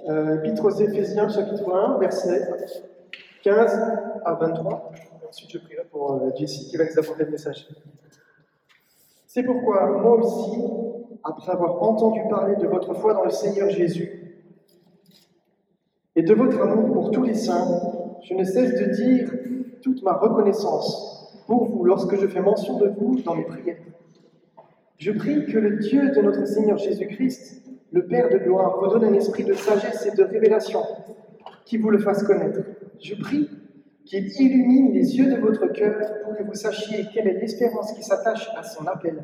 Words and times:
Euh, 0.00 0.36
Épître 0.38 0.64
aux 0.64 0.70
Éphésiens, 0.70 1.28
chapitre 1.28 1.72
1, 1.72 1.98
versets 1.98 2.46
15 3.42 3.80
à 4.24 4.34
23. 4.34 4.92
Ensuite, 5.28 5.50
je 5.50 5.58
prierai 5.58 5.84
pour 5.90 6.12
euh, 6.12 6.30
Jessie 6.36 6.68
qui 6.68 6.76
va 6.76 6.84
nous 6.84 6.98
apporter 6.98 7.24
le 7.24 7.30
message. 7.30 7.68
C'est 9.26 9.44
pourquoi, 9.44 9.86
moi 9.98 10.18
aussi, 10.18 10.60
après 11.22 11.52
avoir 11.52 11.82
entendu 11.82 12.20
parler 12.28 12.56
de 12.56 12.66
votre 12.66 12.94
foi 12.94 13.14
dans 13.14 13.24
le 13.24 13.30
Seigneur 13.30 13.70
Jésus 13.70 14.42
et 16.16 16.22
de 16.22 16.34
votre 16.34 16.60
amour 16.60 16.92
pour 16.92 17.10
tous 17.10 17.22
les 17.22 17.34
saints, 17.34 17.80
je 18.22 18.34
ne 18.34 18.44
cesse 18.44 18.78
de 18.80 18.92
dire 18.92 19.32
toute 19.82 20.02
ma 20.02 20.12
reconnaissance 20.12 21.42
pour 21.46 21.64
vous 21.64 21.84
lorsque 21.84 22.14
je 22.16 22.26
fais 22.26 22.40
mention 22.40 22.78
de 22.78 22.88
vous 22.88 23.20
dans 23.22 23.34
mes 23.34 23.44
prières. 23.44 23.82
Je 24.98 25.12
prie 25.12 25.46
que 25.46 25.58
le 25.58 25.78
Dieu 25.78 26.10
de 26.10 26.20
notre 26.20 26.46
Seigneur 26.46 26.78
Jésus-Christ, 26.78 27.63
le 27.94 28.04
Père 28.06 28.28
de 28.28 28.38
gloire, 28.38 28.80
vous 28.80 28.88
donne 28.88 29.04
un 29.04 29.14
esprit 29.14 29.44
de 29.44 29.54
sagesse 29.54 30.04
et 30.04 30.16
de 30.16 30.24
révélation 30.24 30.82
qui 31.64 31.78
vous 31.78 31.90
le 31.90 31.98
fasse 31.98 32.24
connaître. 32.24 32.58
Je 33.00 33.14
prie 33.14 33.48
qu'il 34.04 34.26
illumine 34.40 34.92
les 34.92 35.16
yeux 35.16 35.32
de 35.32 35.40
votre 35.40 35.68
cœur 35.68 36.00
pour 36.24 36.36
que 36.36 36.42
vous 36.42 36.54
sachiez 36.54 37.06
quelle 37.14 37.28
est 37.28 37.40
l'espérance 37.40 37.92
qui 37.92 38.02
s'attache 38.02 38.50
à 38.56 38.64
son 38.64 38.84
appel, 38.88 39.22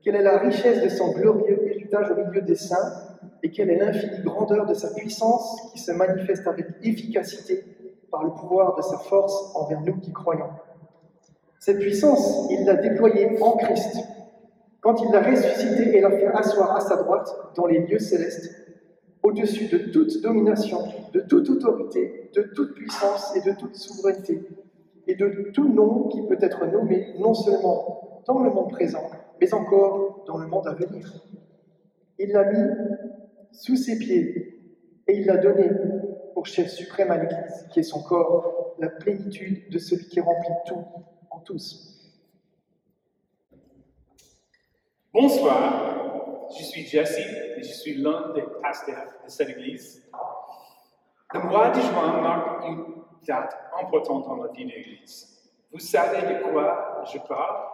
quelle 0.00 0.14
est 0.14 0.22
la 0.22 0.38
richesse 0.38 0.84
de 0.84 0.88
son 0.88 1.10
glorieux 1.10 1.66
héritage 1.66 2.12
au 2.12 2.24
milieu 2.24 2.40
des 2.40 2.54
saints, 2.54 2.92
et 3.42 3.50
quelle 3.50 3.70
est 3.70 3.78
l'infinie 3.78 4.22
grandeur 4.22 4.64
de 4.64 4.74
sa 4.74 4.94
puissance 4.94 5.72
qui 5.72 5.80
se 5.80 5.90
manifeste 5.90 6.46
avec 6.46 6.66
efficacité 6.84 7.64
par 8.12 8.22
le 8.22 8.30
pouvoir 8.30 8.76
de 8.76 8.82
sa 8.82 8.96
force 8.98 9.52
envers 9.56 9.80
nous 9.80 9.96
qui 9.96 10.12
croyons. 10.12 10.50
Cette 11.58 11.80
puissance, 11.80 12.46
il 12.52 12.64
l'a 12.64 12.74
déployée 12.74 13.42
en 13.42 13.56
Christ, 13.56 13.96
quand 14.84 15.02
il 15.02 15.10
l'a 15.10 15.22
ressuscité 15.22 15.96
et 15.96 16.00
l'a 16.02 16.10
fait 16.10 16.26
asseoir 16.26 16.76
à 16.76 16.80
sa 16.80 16.96
droite 16.96 17.34
dans 17.56 17.66
les 17.66 17.78
lieux 17.78 17.98
célestes, 17.98 18.54
au-dessus 19.22 19.66
de 19.68 19.78
toute 19.90 20.20
domination, 20.22 20.78
de 21.14 21.20
toute 21.20 21.48
autorité, 21.48 22.30
de 22.36 22.42
toute 22.54 22.74
puissance 22.74 23.34
et 23.34 23.40
de 23.40 23.56
toute 23.56 23.74
souveraineté, 23.76 24.46
et 25.06 25.14
de 25.14 25.50
tout 25.54 25.72
nom 25.72 26.08
qui 26.08 26.20
peut 26.26 26.36
être 26.38 26.66
nommé 26.66 27.14
non 27.18 27.32
seulement 27.32 28.22
dans 28.26 28.40
le 28.40 28.50
monde 28.50 28.70
présent, 28.72 29.10
mais 29.40 29.54
encore 29.54 30.22
dans 30.26 30.36
le 30.36 30.46
monde 30.46 30.68
à 30.68 30.74
venir. 30.74 31.10
Il 32.18 32.32
l'a 32.32 32.52
mis 32.52 32.70
sous 33.52 33.76
ses 33.76 33.98
pieds 33.98 34.60
et 35.08 35.16
il 35.16 35.24
l'a 35.24 35.38
donné 35.38 35.70
pour 36.34 36.44
chef 36.44 36.68
suprême 36.68 37.10
à 37.10 37.16
l'Église, 37.16 37.68
qui 37.72 37.80
est 37.80 37.84
son 37.84 38.02
corps, 38.02 38.74
la 38.78 38.90
plénitude 38.90 39.70
de 39.70 39.78
celui 39.78 40.08
qui 40.08 40.20
remplit 40.20 40.52
tout 40.66 40.84
en 41.30 41.40
tous. 41.40 41.93
Bonsoir, 45.14 46.48
je 46.58 46.64
suis 46.64 46.82
Jesse 46.86 47.18
et 47.18 47.62
je 47.62 47.72
suis 47.72 47.94
l'un 48.02 48.32
des 48.32 48.42
pasteurs 48.60 49.12
de 49.24 49.30
cette 49.30 49.48
église. 49.48 50.04
Le 51.32 51.38
mois 51.38 51.68
de 51.70 51.80
juin 51.80 52.20
marque 52.20 52.64
une 52.66 52.96
date 53.24 53.56
importante 53.80 54.26
dans 54.26 54.42
la 54.42 54.50
vie 54.50 54.64
de 54.64 54.72
l'église. 54.72 55.52
Vous 55.72 55.78
savez 55.78 56.34
de 56.34 56.42
quoi 56.42 57.04
je 57.04 57.18
parle? 57.28 57.64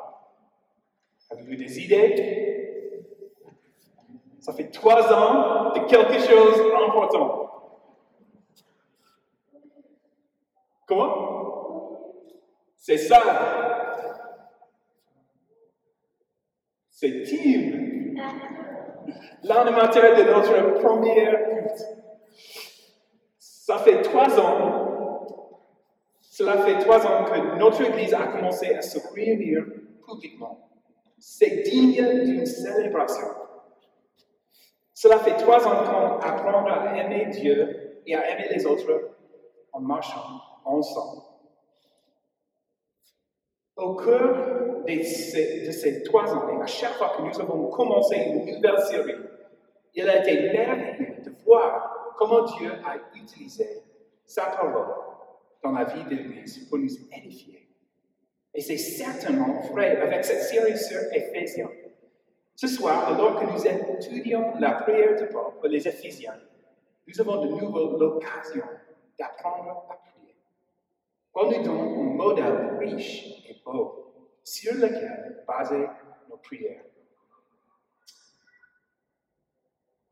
Avez-vous 1.30 1.56
des 1.56 1.80
idées? 1.80 3.06
Ça 4.38 4.52
fait 4.52 4.70
trois 4.70 5.10
ans 5.10 5.72
de 5.72 5.86
quelque 5.86 6.18
chose 6.18 6.58
d'important. 6.70 7.52
Comment? 10.86 12.10
C'est 12.76 12.98
ça. 12.98 13.22
C'est 17.00 17.22
Tim, 17.22 18.14
l'animateur 19.42 20.18
de 20.18 20.22
notre 20.22 20.82
première 20.82 21.48
culte. 21.48 21.82
Ça 23.38 23.78
fait 23.78 24.02
trois 24.02 24.38
ans, 24.38 25.48
cela 26.20 26.58
fait 26.58 26.78
trois 26.80 27.06
ans 27.06 27.24
que 27.24 27.56
notre 27.58 27.80
Église 27.80 28.12
a 28.12 28.26
commencé 28.26 28.74
à 28.74 28.82
se 28.82 28.98
réunir 29.14 29.64
publiquement. 30.06 30.68
C'est 31.18 31.62
digne 31.62 32.22
d'une 32.24 32.44
célébration. 32.44 33.28
Cela 34.92 35.20
fait 35.20 35.38
trois 35.38 35.66
ans 35.66 35.82
qu'on 35.82 36.18
apprend 36.18 36.66
à 36.66 36.98
aimer 36.98 37.30
Dieu 37.30 38.02
et 38.04 38.14
à 38.14 38.28
aimer 38.30 38.48
les 38.50 38.66
autres 38.66 39.16
en 39.72 39.80
marchant 39.80 40.38
ensemble. 40.66 41.22
Au 43.76 43.94
cœur 43.94 44.69
de 44.86 45.70
ces, 45.72 46.02
trois 46.04 46.30
années, 46.30 46.62
à 46.62 46.66
chaque 46.66 46.94
fois 46.94 47.14
que 47.16 47.22
nous 47.22 47.40
avons 47.40 47.68
commencé 47.68 48.16
une 48.16 48.44
nouvelle 48.44 48.80
série, 48.80 49.14
il 49.94 50.08
a 50.08 50.20
été 50.20 50.52
merveilleux 50.52 51.16
de 51.24 51.32
voir 51.44 52.14
comment 52.16 52.44
Dieu 52.44 52.70
a 52.84 52.96
utilisé 53.16 53.82
sa 54.24 54.46
parole 54.46 54.94
dans 55.62 55.72
la 55.72 55.84
vie 55.84 56.04
de 56.04 56.10
l'Église 56.10 56.68
pour 56.68 56.78
nous 56.78 56.90
édifier. 57.16 57.68
Et 58.54 58.60
c'est 58.60 58.76
certainement 58.76 59.60
vrai 59.72 59.96
avec 59.96 60.24
cette 60.24 60.42
série 60.42 60.76
sur 60.76 61.00
Éphésiens. 61.12 61.70
Ce 62.54 62.66
soir, 62.66 63.08
alors 63.08 63.40
que 63.40 63.46
nous 63.46 63.66
étudions 63.66 64.58
la 64.58 64.72
prière 64.72 65.20
de 65.20 65.26
Paul 65.26 65.54
pour 65.58 65.68
les 65.68 65.86
Éphésiens, 65.86 66.34
nous 67.06 67.20
avons 67.20 67.44
de 67.44 67.48
nouveau 67.48 67.98
l'occasion 67.98 68.64
d'apprendre 69.18 69.86
à 69.88 69.94
prier. 69.94 70.36
Paul 71.32 71.48
nous 71.48 71.62
donne 71.62 71.78
un 71.78 72.14
modèle 72.14 72.78
riche 72.78 73.40
sur 74.44 74.74
lequel 74.74 75.44
baser 75.46 75.86
nos 76.28 76.36
prières. 76.38 76.82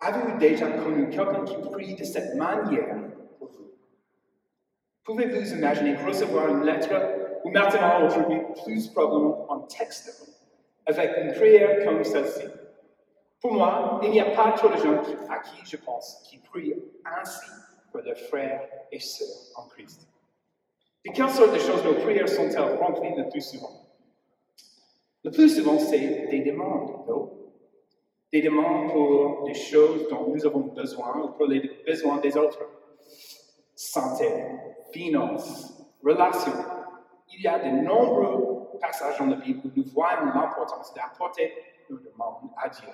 Avez-vous 0.00 0.38
déjà 0.38 0.70
connu 0.70 1.08
quelqu'un 1.08 1.44
qui 1.44 1.56
prie 1.70 1.94
de 1.96 2.04
cette 2.04 2.36
manière 2.36 3.10
pour 3.38 3.48
vous? 3.48 3.72
Pouvez-vous 5.04 5.54
imaginer 5.54 5.96
recevoir 5.96 6.48
une 6.48 6.64
lettre 6.64 6.94
ou 7.44 7.50
maintenant 7.50 8.06
aujourd'hui 8.06 8.40
plus 8.64 8.88
probablement 8.88 9.52
un 9.52 9.60
texte 9.62 10.36
avec 10.86 11.16
une 11.16 11.32
prière 11.32 11.84
comme 11.84 12.04
celle-ci? 12.04 12.46
Pour 13.40 13.54
moi, 13.54 14.00
il 14.02 14.10
n'y 14.10 14.20
a 14.20 14.30
pas 14.30 14.52
trop 14.52 14.68
de 14.68 14.76
gens 14.76 15.02
à 15.28 15.38
qui 15.40 15.64
je 15.64 15.76
pense 15.76 16.22
qui 16.28 16.38
prient 16.38 16.74
ainsi 17.04 17.50
pour 17.90 18.00
leurs 18.00 18.18
frères 18.18 18.68
et 18.92 19.00
sœurs 19.00 19.52
en 19.56 19.66
Christ. 19.68 20.08
De 21.06 21.12
quelle 21.12 21.30
sorte 21.30 21.54
de 21.54 21.58
choses 21.58 21.84
nos 21.84 21.94
prières 21.94 22.28
sont-elles 22.28 22.76
remplies 22.76 23.16
le 23.16 23.28
plus 23.28 23.40
souvent? 23.40 23.87
Le 25.28 25.34
plus 25.34 25.56
souvent, 25.56 25.78
c'est 25.78 26.26
des 26.30 26.40
demandes, 26.40 27.06
non? 27.06 27.30
Des 28.32 28.40
demandes 28.40 28.90
pour 28.90 29.44
des 29.44 29.52
choses 29.52 30.08
dont 30.08 30.32
nous 30.34 30.46
avons 30.46 30.60
besoin 30.60 31.20
ou 31.22 31.28
pour 31.32 31.44
les 31.44 31.60
besoins 31.86 32.16
des 32.16 32.34
autres. 32.34 32.66
Santé, 33.74 34.24
finances, 34.90 35.84
relations. 36.02 36.64
Il 37.34 37.42
y 37.42 37.46
a 37.46 37.58
de 37.58 37.68
nombreux 37.68 38.78
passages 38.80 39.18
dans 39.18 39.26
la 39.26 39.36
Bible 39.36 39.60
où 39.66 39.70
nous 39.76 39.84
voyons 39.92 40.32
l'importance 40.34 40.94
d'apporter 40.94 41.52
nos 41.90 41.98
demandes 41.98 42.48
à 42.56 42.70
Dieu 42.70 42.88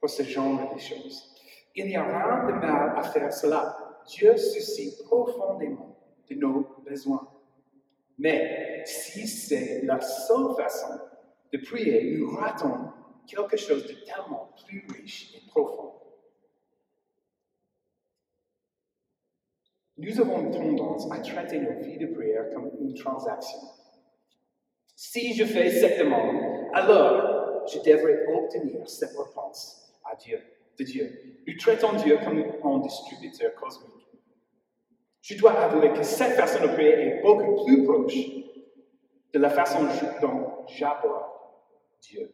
pour 0.00 0.10
ce 0.10 0.24
genre 0.24 0.74
de 0.74 0.80
choses. 0.80 1.32
Il 1.76 1.86
n'y 1.86 1.94
a 1.94 2.02
rien 2.02 2.44
de 2.48 2.52
mal 2.54 2.92
à 2.96 3.02
faire 3.04 3.32
cela. 3.32 4.00
Dieu 4.04 4.36
suscite 4.36 5.04
profondément 5.04 5.96
de 6.28 6.34
nos 6.34 6.66
besoins. 6.84 7.28
Mais 8.18 8.82
si 8.84 9.28
c'est 9.28 9.82
la 9.82 10.00
seule 10.00 10.52
façon 10.56 10.98
de 11.52 11.58
prier, 11.58 12.16
nous 12.18 12.30
ratons 12.36 12.92
quelque 13.26 13.56
chose 13.56 13.86
de 13.86 13.94
tellement 14.04 14.50
plus 14.66 14.86
riche 14.94 15.34
et 15.34 15.48
profond. 15.48 15.92
Nous 19.98 20.20
avons 20.20 20.50
tendance 20.50 21.10
à 21.10 21.18
traiter 21.20 21.58
nos 21.58 21.80
vies 21.80 21.98
de 21.98 22.06
prière 22.06 22.50
comme 22.52 22.70
une 22.80 22.94
transaction. 22.94 23.58
Si 24.94 25.34
je 25.34 25.44
fais 25.44 25.70
cette 25.70 25.98
demande, 25.98 26.68
alors 26.74 27.66
je 27.66 27.78
devrais 27.78 28.26
obtenir 28.34 28.88
cette 28.88 29.16
réponse 29.16 29.94
à 30.04 30.14
de 30.78 30.84
Dieu. 30.84 31.42
Nous 31.46 31.56
traitons 31.56 31.94
Dieu 31.94 32.18
comme 32.22 32.38
un 32.38 32.78
distributeur 32.80 33.54
cosmique. 33.54 34.06
Je 35.22 35.36
dois 35.36 35.52
avouer 35.52 35.92
que 35.92 36.02
cette 36.02 36.34
façon 36.34 36.62
de 36.62 36.68
prier 36.68 36.92
est 36.92 37.22
beaucoup 37.22 37.64
plus 37.64 37.84
proche 37.84 38.16
de 39.32 39.38
la 39.38 39.50
façon 39.50 39.80
dont 40.20 40.66
j'aborde 40.66 41.35
Dieu. 42.08 42.32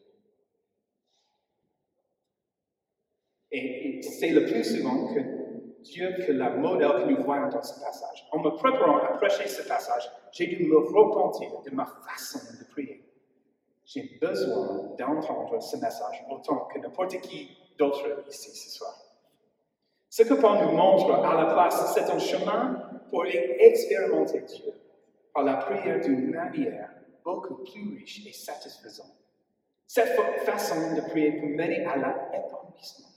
Et, 3.51 4.01
c'est 4.03 4.31
le 4.31 4.47
plus 4.47 4.65
souvent 4.65 5.13
que 5.13 5.21
Dieu 5.83 6.15
que 6.27 6.33
la 6.33 6.51
modèle 6.51 6.93
que 6.93 7.11
nous 7.11 7.23
voyons 7.23 7.49
dans 7.49 7.63
ce 7.63 7.79
passage. 7.81 8.27
En 8.33 8.39
me 8.39 8.51
préparant 8.51 8.99
à 8.99 9.17
prêcher 9.17 9.49
ce 9.49 9.67
passage, 9.67 10.11
j'ai 10.33 10.47
dû 10.47 10.65
me 10.65 10.79
repentir 10.79 11.51
de 11.65 11.71
ma 11.71 11.85
façon 11.85 12.39
de 12.59 12.65
prier. 12.71 13.05
J'ai 13.85 14.19
besoin 14.21 14.95
d'entendre 14.97 15.61
ce 15.61 15.77
message 15.77 16.25
autant 16.31 16.67
que 16.67 16.79
n'importe 16.79 17.21
qui 17.21 17.51
d'autre 17.79 18.25
ici 18.29 18.51
ce 18.57 18.79
soir. 18.79 18.97
Ce 20.09 20.23
que 20.23 20.35
Paul 20.35 20.65
nous 20.65 20.73
montre 20.73 21.13
à 21.13 21.43
la 21.43 21.53
place, 21.53 21.95
c'est 21.95 22.11
un 22.11 22.19
chemin 22.19 22.91
pour 23.11 23.27
expérimenter 23.27 24.43
Dieu 24.43 24.73
par 25.35 25.43
la 25.43 25.57
prière 25.57 26.01
d'une 26.01 26.31
manière 26.31 26.91
beaucoup 27.25 27.57
plus 27.57 27.97
riche 27.97 28.27
et 28.27 28.33
satisfaisante. 28.33 29.22
Cette 29.95 30.17
façon 30.47 30.95
de 30.95 31.03
prier 31.03 31.33
peut 31.33 31.49
mener 31.49 31.85
à 31.85 31.97
l'épanouissement 31.97 33.09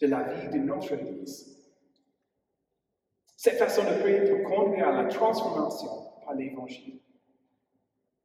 de 0.00 0.06
la 0.08 0.24
vie 0.24 0.48
de 0.48 0.58
notre 0.64 0.92
Église. 0.92 1.56
Cette 3.36 3.56
façon 3.56 3.84
de 3.84 4.00
prier 4.00 4.22
peut 4.22 4.42
conduire 4.42 4.88
à 4.88 5.02
la 5.04 5.08
transformation 5.08 5.86
par 6.24 6.34
l'Évangile. 6.34 6.98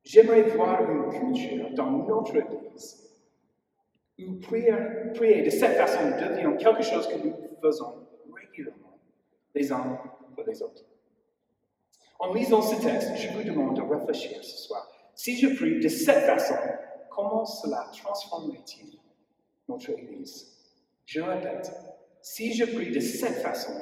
J'aimerais 0.03 0.41
voir 0.41 0.81
une 0.89 1.11
culture 1.11 1.69
dans 1.75 1.91
notre 1.91 2.35
Église 2.35 3.15
où 4.17 4.39
prier, 4.39 4.73
prier 5.13 5.43
de 5.43 5.51
cette 5.51 5.77
façon 5.77 6.17
devient 6.19 6.57
quelque 6.57 6.81
chose 6.81 7.07
que 7.07 7.23
nous 7.23 7.35
faisons 7.61 8.07
régulièrement, 8.33 8.97
les 9.53 9.71
uns 9.71 9.99
pour 10.33 10.43
les 10.45 10.63
autres. 10.63 10.83
En 12.17 12.33
lisant 12.33 12.63
ce 12.63 12.81
texte, 12.81 13.15
je 13.17 13.37
vous 13.37 13.43
demande 13.43 13.75
de 13.75 13.83
réfléchir 13.83 14.43
ce 14.43 14.57
soir. 14.57 14.89
Si 15.13 15.37
je 15.37 15.55
prie 15.55 15.79
de 15.79 15.89
cette 15.89 16.23
façon, 16.25 16.55
comment 17.13 17.45
cela 17.45 17.89
transformerait-il 17.94 19.00
notre 19.68 19.89
Église? 19.92 20.57
Je 21.06 21.21
répète, 21.21 21.71
si 22.21 22.54
je 22.54 22.65
prie 22.65 22.92
de 22.92 23.00
cette 23.00 23.42
façon, 23.42 23.74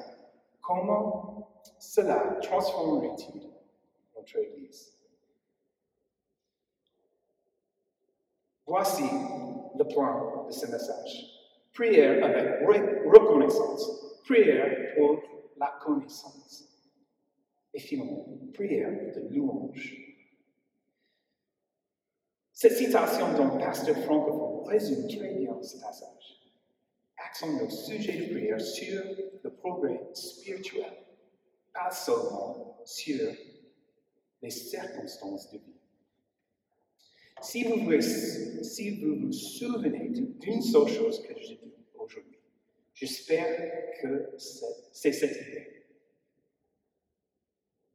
comment 0.61 1.49
cela 1.79 2.37
transformerait-il 2.41 3.49
notre 4.15 4.37
Église? 4.37 4.97
Voici 8.65 9.03
le 9.03 9.83
plan 9.85 10.45
de 10.45 10.51
ce 10.51 10.65
message. 10.67 11.27
Prière 11.73 12.23
avec 12.23 12.61
reconnaissance. 12.65 14.21
Prière 14.23 14.95
pour 14.95 15.21
la 15.57 15.77
connaissance. 15.81 16.67
Et 17.73 17.79
finalement, 17.79 18.25
prière 18.53 19.13
de 19.13 19.33
louange. 19.33 20.10
Cette 22.61 22.77
citation 22.77 23.33
d'un 23.33 23.57
pasteur 23.57 23.97
francophone 24.03 24.69
résume 24.69 25.07
très 25.07 25.33
bien 25.33 25.59
ce 25.63 25.79
passage. 25.79 26.43
Axons 27.17 27.53
nos 27.53 27.67
sujets 27.67 28.17
de 28.17 28.33
prière 28.35 28.61
sur 28.61 29.01
le 29.41 29.49
progrès 29.49 29.99
spirituel, 30.13 30.93
pas 31.73 31.89
seulement 31.89 32.77
sur 32.85 33.17
les 34.43 34.49
circonstances 34.51 35.51
de 35.51 35.57
vie. 35.57 35.73
Si 37.41 37.63
vous, 37.63 37.77
vous, 37.77 37.99
si 37.99 39.01
vous 39.01 39.15
vous 39.21 39.31
souvenez 39.31 40.09
d'une 40.09 40.61
seule 40.61 40.87
chose 40.87 41.19
que 41.23 41.33
j'ai 41.41 41.55
dit 41.55 41.73
aujourd'hui, 41.97 42.37
j'espère 42.93 43.57
que 44.03 44.35
c'est 44.91 45.13
cette 45.13 45.47
idée. 45.47 45.83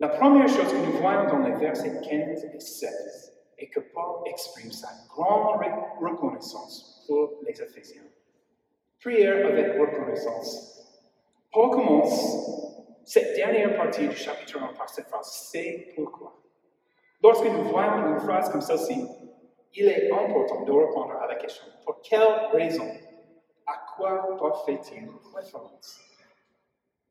La 0.00 0.08
première 0.08 0.48
chose 0.48 0.72
que 0.72 0.86
nous 0.86 0.98
voyons 0.98 1.28
dans 1.28 1.46
les 1.46 1.54
versets 1.54 2.00
15 2.02 2.46
et 2.52 2.58
16 2.58 3.35
est 3.58 3.68
que 3.68 3.80
Paul 3.80 4.26
exprime 4.26 4.72
sa 4.72 4.88
grande 5.08 5.60
reconnaissance 6.00 7.04
pour 7.06 7.40
les 7.42 7.60
Éphésiens. 7.62 8.02
Prière 9.00 9.46
avec 9.46 9.78
reconnaissance. 9.78 10.76
Paul 11.52 11.70
commence 11.70 12.50
cette 13.04 13.36
dernière 13.36 13.76
partie 13.76 14.08
du 14.08 14.16
chapitre 14.16 14.58
1 14.60 14.74
par 14.74 14.88
cette 14.88 15.06
phrase 15.06 15.48
C'est 15.50 15.92
pourquoi. 15.94 16.34
Lorsque 17.22 17.46
nous 17.46 17.64
voyons 17.64 18.08
une 18.08 18.18
phrase 18.18 18.50
comme 18.50 18.60
celle-ci, 18.60 19.06
il 19.74 19.88
est 19.88 20.10
important 20.10 20.62
de 20.64 20.72
répondre 20.72 21.12
à 21.12 21.26
la 21.26 21.36
question 21.36 21.64
pour 21.84 22.00
quelle 22.00 22.22
raison? 22.52 22.86
À 23.66 23.78
quoi 23.96 24.36
Paul 24.38 24.52
fait-il 24.64 25.08
référence? 25.34 26.00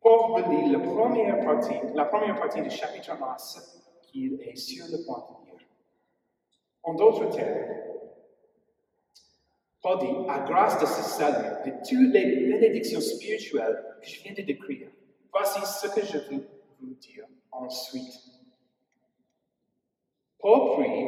Paul 0.01 0.43
relit 0.43 0.71
la 0.71 0.79
première 0.79 1.43
partie, 1.43 1.79
la 1.93 2.05
première 2.05 2.35
partie 2.35 2.61
du 2.61 2.69
chapitre 2.69 3.11
1 3.11 3.15
à 3.23 3.37
ce 3.37 3.59
qu'il 4.03 4.41
est 4.41 4.55
sur 4.55 4.85
le 4.85 5.03
point. 5.05 5.44
En 6.85 6.93
d'autres 6.93 7.29
termes, 7.35 7.65
Paul 9.81 9.99
dit, 9.99 10.29
à 10.29 10.39
grâce 10.39 10.79
de 10.79 10.85
ce 10.85 11.01
salut, 11.01 11.63
de 11.65 11.71
toutes 11.87 12.13
les 12.13 12.47
bénédictions 12.47 13.01
spirituelles 13.01 13.83
que 14.01 14.07
je 14.07 14.21
viens 14.21 14.33
de 14.33 14.43
décrire, 14.43 14.89
voici 15.31 15.59
ce 15.65 15.87
que 15.87 16.05
je 16.05 16.17
veux 16.17 16.47
vous 16.79 16.93
dire 16.95 17.25
ensuite. 17.51 18.13
Paul 20.39 20.75
prie 20.75 21.07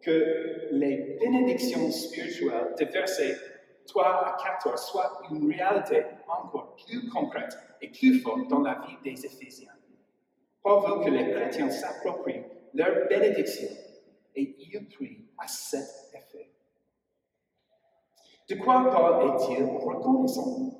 que 0.00 0.68
les 0.72 1.18
bénédictions 1.20 1.90
spirituelles 1.90 2.74
de 2.78 2.84
versets 2.86 3.36
3 3.86 4.04
à 4.04 4.36
14 4.62 4.80
soient 4.82 5.22
une 5.30 5.52
réalité 5.52 6.04
encore 6.26 6.74
plus 6.76 7.08
concrète 7.10 7.56
et 7.82 7.88
plus 7.88 8.20
forte 8.20 8.48
dans 8.48 8.60
la 8.60 8.80
vie 8.86 8.96
des 9.04 9.26
Éphésiens. 9.26 9.72
Paul 10.62 10.82
veut 10.82 11.04
que 11.04 11.10
les 11.10 11.30
chrétiens 11.32 11.70
s'approprient 11.70 12.44
leur 12.74 13.08
bénédiction 13.08 13.68
et 14.36 14.54
prie 14.94 15.28
à 15.38 15.48
cet 15.48 15.88
effet. 16.14 16.50
De 18.48 18.54
quoi 18.56 18.90
Paul 18.90 19.30
est-il 19.30 19.64
reconnaissant? 19.64 20.72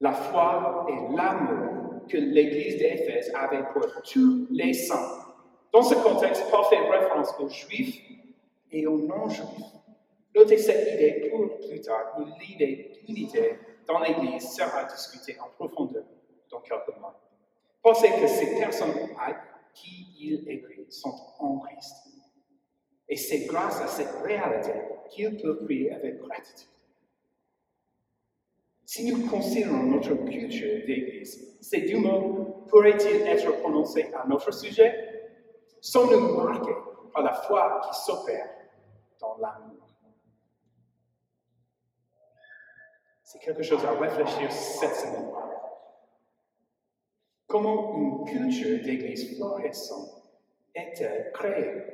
La 0.00 0.12
foi 0.12 0.86
et 0.90 1.16
l'amour 1.16 2.06
que 2.08 2.18
l'Église 2.18 2.76
d'Éphèse 2.76 3.32
avait 3.34 3.64
pour 3.72 3.86
tous 4.02 4.46
les 4.50 4.74
saints 4.74 5.24
dans 5.74 5.82
ce 5.82 5.96
contexte, 5.96 6.48
Paul 6.52 6.64
fait 6.66 6.78
référence 6.78 7.34
aux 7.40 7.48
Juifs 7.48 8.00
et 8.70 8.86
aux 8.86 8.98
non-Juifs. 8.98 9.74
Notez 10.32 10.56
cette 10.56 10.94
idée 10.94 11.28
pour 11.28 11.58
plus 11.58 11.80
tard, 11.80 12.16
où 12.16 12.24
l'idée 12.38 12.92
d'unité 13.04 13.58
dans 13.84 13.98
l'Église 13.98 14.52
sera 14.52 14.84
discutée 14.84 15.36
en 15.40 15.48
profondeur 15.48 16.04
dans 16.48 16.60
quelques 16.60 16.96
mois. 17.00 17.20
Pensez 17.82 18.08
que 18.08 18.28
ces 18.28 18.56
personnes 18.56 18.94
qui 19.74 20.08
il 20.18 20.48
écrit 20.48 20.86
sont 20.90 21.14
en 21.38 21.58
Christ. 21.58 22.08
Et 23.08 23.16
c'est 23.16 23.46
grâce 23.46 23.80
à 23.80 23.86
cette 23.86 24.22
réalité 24.22 24.72
qu'il 25.10 25.36
peut 25.36 25.64
prier 25.64 25.92
avec 25.92 26.18
gratitude. 26.18 26.68
Si 28.86 29.10
nous 29.10 29.26
considérons 29.28 29.82
notre 29.84 30.14
culture 30.24 30.86
d'Église, 30.86 31.58
ces 31.60 31.82
deux 31.82 31.98
mots 31.98 32.64
pourraient-ils 32.68 33.26
être 33.26 33.60
prononcés 33.60 34.10
à 34.14 34.26
notre 34.26 34.52
sujet? 34.52 35.30
Sommes-nous 35.80 36.36
marqués 36.36 36.76
par 37.12 37.22
la 37.22 37.32
foi 37.32 37.80
qui 37.84 38.00
s'opère 38.00 38.50
dans 39.20 39.36
l'amour 39.38 39.84
C'est 43.22 43.38
quelque 43.38 43.62
chose 43.62 43.84
à 43.84 43.92
réfléchir 43.92 44.52
cette 44.52 44.94
semaine. 44.94 45.43
Comment 47.54 47.96
une 47.96 48.24
culture 48.24 48.82
d'église 48.82 49.36
florissante 49.36 50.24
est-elle 50.74 51.30
créée? 51.32 51.84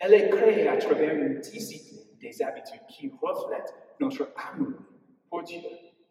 Elle 0.00 0.14
est 0.14 0.28
créée 0.30 0.66
à 0.66 0.76
travers 0.78 1.14
une 1.14 1.38
discipline 1.38 2.08
des 2.20 2.42
habitudes 2.42 2.84
qui 2.88 3.08
reflètent 3.22 3.72
notre 4.00 4.32
amour 4.34 4.80
pour 5.28 5.44
Dieu 5.44 5.60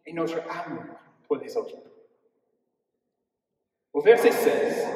et 0.06 0.14
notre 0.14 0.38
amour 0.48 0.82
pour 1.28 1.36
les 1.36 1.54
autres. 1.58 1.76
Au 3.92 4.00
verset 4.00 4.30
16, 4.30 4.86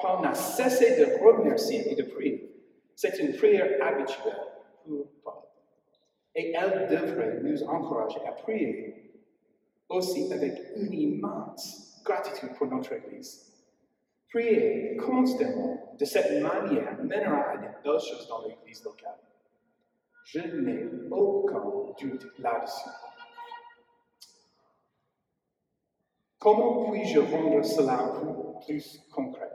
Paul 0.00 0.22
n'a 0.22 0.32
cessé 0.32 0.96
de 0.96 1.20
remercier 1.20 1.90
et 1.90 1.96
de 1.96 2.04
prier. 2.04 2.54
C'est 2.94 3.18
une 3.18 3.34
prière 3.34 3.84
habituelle 3.84 4.38
pour 4.84 5.04
Paul. 5.24 5.42
Et 6.32 6.52
elle 6.52 6.86
devrait 6.88 7.40
nous 7.42 7.60
encourager 7.64 8.20
à 8.24 8.30
prier 8.30 9.10
aussi 9.88 10.32
avec 10.32 10.76
une 10.76 10.92
immense 10.92 11.95
gratitude 12.06 12.54
pour 12.54 12.66
notre 12.68 12.92
Église. 12.92 13.52
Prier 14.30 14.96
constamment 14.96 15.94
de 15.98 16.04
cette 16.04 16.42
manière 16.42 16.98
mènera 17.02 17.50
à 17.50 17.56
de 17.56 17.82
belles 17.82 18.00
choses 18.00 18.26
dans 18.28 18.46
l'Église 18.46 18.84
locale. 18.84 19.18
Je 20.24 20.40
n'ai 20.40 20.86
aucun 21.10 21.62
doute 22.00 22.26
là-dessus. 22.38 22.90
Comment 26.38 26.90
puis-je 26.90 27.20
rendre 27.20 27.64
cela 27.64 28.12
plus 28.64 29.00
concret 29.12 29.52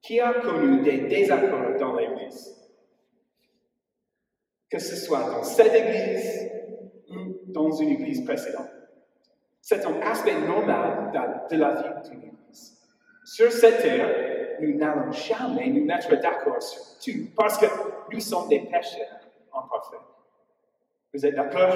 qui 0.00 0.18
a 0.18 0.40
connu 0.40 0.82
des 0.82 1.02
désaccords 1.02 1.78
dans 1.78 1.94
l'Église? 1.94 2.58
Que 4.68 4.78
ce 4.78 4.96
soit 4.96 5.30
dans 5.30 5.44
cette 5.44 5.74
Église 5.74 6.50
ou 7.10 7.52
dans 7.52 7.70
une 7.70 7.90
Église 7.90 8.24
précédente. 8.24 8.81
C'est 9.62 9.86
un 9.86 9.98
aspect 10.02 10.38
normal 10.40 11.10
de 11.50 11.56
la 11.56 11.74
vie 11.74 12.10
d'une 12.10 12.24
Église. 12.24 12.76
Sur 13.24 13.50
cette 13.50 13.80
terre, 13.80 14.58
nous 14.60 14.76
n'allons 14.76 15.10
jamais 15.12 15.70
nous 15.70 15.86
mettre 15.86 16.14
d'accord 16.20 16.62
sur 16.62 16.82
tout 17.02 17.30
parce 17.34 17.56
que 17.56 17.66
nous 18.12 18.20
sommes 18.20 18.48
des 18.48 18.60
pécheurs 18.60 19.20
imparfaits. 19.54 20.00
Vous 21.14 21.24
êtes 21.24 21.34
d'accord? 21.34 21.72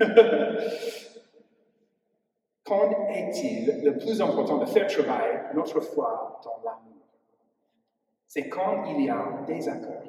Quand 2.64 2.90
est-il 3.10 3.84
le 3.84 3.98
plus 3.98 4.20
important 4.20 4.56
de 4.58 4.66
faire 4.66 4.86
travailler 4.86 5.40
notre 5.54 5.80
foi 5.80 6.40
dans 6.42 6.56
l'amour? 6.64 6.92
c'est 8.32 8.48
quand 8.48 8.84
il 8.86 9.04
y 9.04 9.10
a 9.10 9.16
un 9.18 9.42
désaccord. 9.42 10.04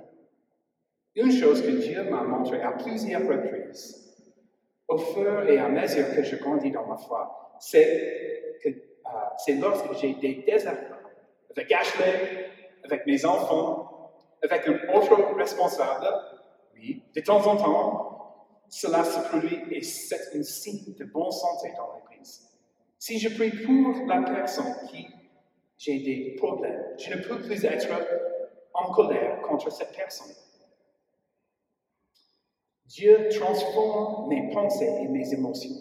Une 1.14 1.30
chose 1.30 1.62
que 1.62 1.72
Dieu 1.72 2.10
m'a 2.10 2.24
montré 2.24 2.62
à 2.62 2.72
plusieurs 2.72 3.28
reprises, 3.28 4.03
au 4.88 4.98
fur 4.98 5.50
et 5.50 5.58
à 5.58 5.70
mesure 5.70 6.14
que 6.16 6.24
je 6.24 6.36
grandis 6.38 6.72
dans 6.72 6.86
ma 6.86 6.98
foi, 6.98 7.56
c'est 7.60 8.60
euh, 8.66 9.54
lorsque 9.60 9.94
j'ai 10.00 10.14
des 10.16 10.44
désaccords 10.46 10.98
avec 11.56 11.72
Ashley, 11.72 12.50
avec 12.84 13.06
mes 13.06 13.26
enfants, 13.26 14.12
avec 14.42 14.68
un 14.68 14.94
autre 14.94 15.36
responsable, 15.36 16.08
oui, 16.76 17.04
de 17.16 17.22
temps 17.22 17.46
en 17.48 17.56
temps, 17.56 18.14
cela 18.70 19.04
se 19.04 19.20
produit 19.30 19.60
et 19.72 19.82
c'est 19.84 20.36
un 20.36 20.44
signe 20.44 20.96
de 20.96 21.06
bonne 21.06 21.32
santé 21.32 21.72
dans 21.78 21.94
l'Église. 22.10 22.50
Si 22.98 23.20
je 23.20 23.30
prie 23.36 23.52
pour 23.64 24.08
la 24.08 24.22
personne 24.22 24.74
qui 24.90 25.08
j'ai 25.78 26.00
des 26.00 26.36
problèmes, 26.38 26.84
je 26.98 27.14
ne 27.14 27.22
peux 27.22 27.40
plus 27.40 27.64
être 27.66 27.90
en 28.74 28.92
colère 28.92 29.42
contre 29.42 29.72
cette 29.72 29.96
personne. 29.96 30.34
Dieu 32.94 33.28
transforme 33.32 34.30
mes 34.30 34.52
pensées 34.54 35.00
et 35.02 35.08
mes 35.08 35.34
émotions. 35.34 35.76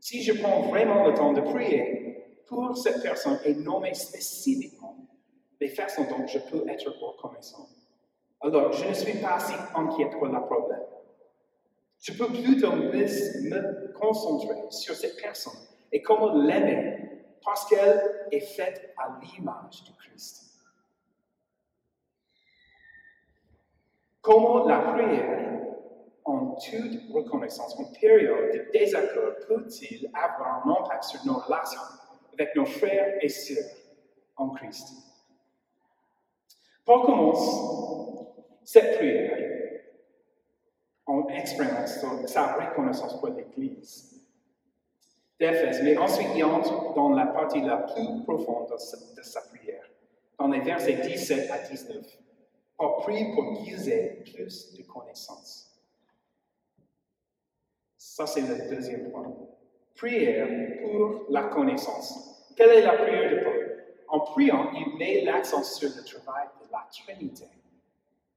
Si 0.00 0.24
je 0.24 0.32
prends 0.42 0.62
vraiment 0.62 1.06
le 1.06 1.14
temps 1.14 1.32
de 1.32 1.40
prier 1.40 2.42
pour 2.48 2.76
cette 2.76 3.00
personne 3.00 3.38
et 3.44 3.54
nommer 3.54 3.94
spécifiquement 3.94 4.96
les 5.60 5.68
façons 5.68 6.02
dont 6.10 6.26
je 6.26 6.40
peux 6.40 6.68
être 6.68 6.90
reconnaissant, 7.00 7.68
alors 8.40 8.72
je 8.72 8.88
ne 8.88 8.92
suis 8.92 9.18
pas 9.20 9.38
si 9.38 9.54
inquiet 9.76 10.10
pour 10.10 10.26
le 10.26 10.40
problème. 10.40 10.82
Je 12.00 12.12
peux 12.12 12.26
plutôt 12.26 12.72
me 12.72 13.92
concentrer 13.92 14.56
sur 14.70 14.96
cette 14.96 15.22
personne 15.22 15.60
et 15.92 16.02
comment 16.02 16.34
l'aimer 16.34 16.98
parce 17.44 17.68
qu'elle 17.68 18.26
est 18.32 18.40
faite 18.40 18.92
à 18.98 19.16
l'image 19.22 19.84
du 19.84 19.92
Christ. 19.92 20.58
Comment 24.20 24.66
la 24.66 24.78
prière, 24.80 25.52
en 26.24 26.56
toute 26.56 27.12
reconnaissance, 27.12 27.76
en 27.78 27.84
période 27.92 28.52
de 28.52 28.70
désaccord, 28.72 29.34
peut-il 29.48 30.10
avoir 30.14 30.66
un 30.66 30.70
impact 30.70 31.04
sur 31.04 31.26
nos 31.26 31.38
relations 31.38 31.80
avec 32.32 32.54
nos 32.54 32.66
frères 32.66 33.18
et 33.20 33.28
sœurs 33.28 33.70
en 34.36 34.50
Christ? 34.50 34.88
Paul 36.84 37.02
commence 37.02 38.32
cette 38.64 38.96
prière 38.96 39.82
en 41.06 41.28
exprimant 41.28 41.86
sa 42.26 42.54
reconnaissance 42.54 43.18
pour 43.20 43.28
l'Église 43.28 44.20
d'Éphèse, 45.38 45.80
mais 45.82 45.96
ensuite 45.96 46.28
il 46.36 46.44
entre 46.44 46.94
dans 46.94 47.10
la 47.10 47.26
partie 47.26 47.60
la 47.60 47.78
plus 47.78 48.22
profonde 48.24 48.68
de 48.70 49.22
sa, 49.22 49.40
prière, 49.42 49.84
dans 50.38 50.48
les 50.48 50.60
versets 50.60 50.94
17 50.94 51.50
à 51.50 51.58
19. 51.58 52.04
Paul 52.76 52.96
prie 53.02 53.32
pour 53.34 53.52
qu'ils 53.58 53.88
aient 53.88 54.22
plus 54.32 54.74
de 54.74 54.82
connaissances. 54.82 55.71
Ça, 58.14 58.26
c'est 58.26 58.42
le 58.42 58.68
deuxième 58.68 59.10
point. 59.10 59.24
Prière 59.94 60.46
pour 60.82 61.24
la 61.30 61.44
connaissance. 61.44 62.52
Quelle 62.54 62.68
est 62.68 62.82
la 62.82 62.92
prière 62.92 63.30
de 63.30 63.42
Paul? 63.42 63.84
En 64.06 64.20
priant, 64.20 64.70
il 64.74 64.98
met 64.98 65.22
l'accent 65.22 65.62
sur 65.62 65.88
le 65.88 66.04
travail 66.04 66.46
de 66.60 66.70
la 66.70 66.86
Trinité. 66.92 67.46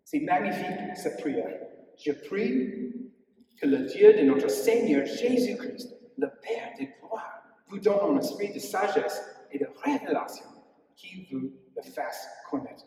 C'est 0.05 0.21
magnifique, 0.21 0.95
cette 0.95 1.19
prière. 1.19 1.59
Je 1.97 2.13
prie 2.13 3.11
que 3.59 3.65
le 3.65 3.79
Dieu 3.79 4.13
de 4.13 4.21
notre 4.21 4.49
Seigneur 4.49 5.05
Jésus-Christ, 5.05 5.93
le 6.17 6.29
Père 6.41 6.71
de 6.79 6.85
gloire, 7.01 7.43
vous 7.67 7.79
donne 7.79 8.15
un 8.15 8.19
esprit 8.19 8.53
de 8.53 8.59
sagesse 8.59 9.21
et 9.51 9.59
de 9.59 9.67
révélation 9.83 10.45
qui 10.95 11.27
vous 11.29 11.51
le 11.75 11.81
fasse 11.81 12.29
connaître. 12.49 12.85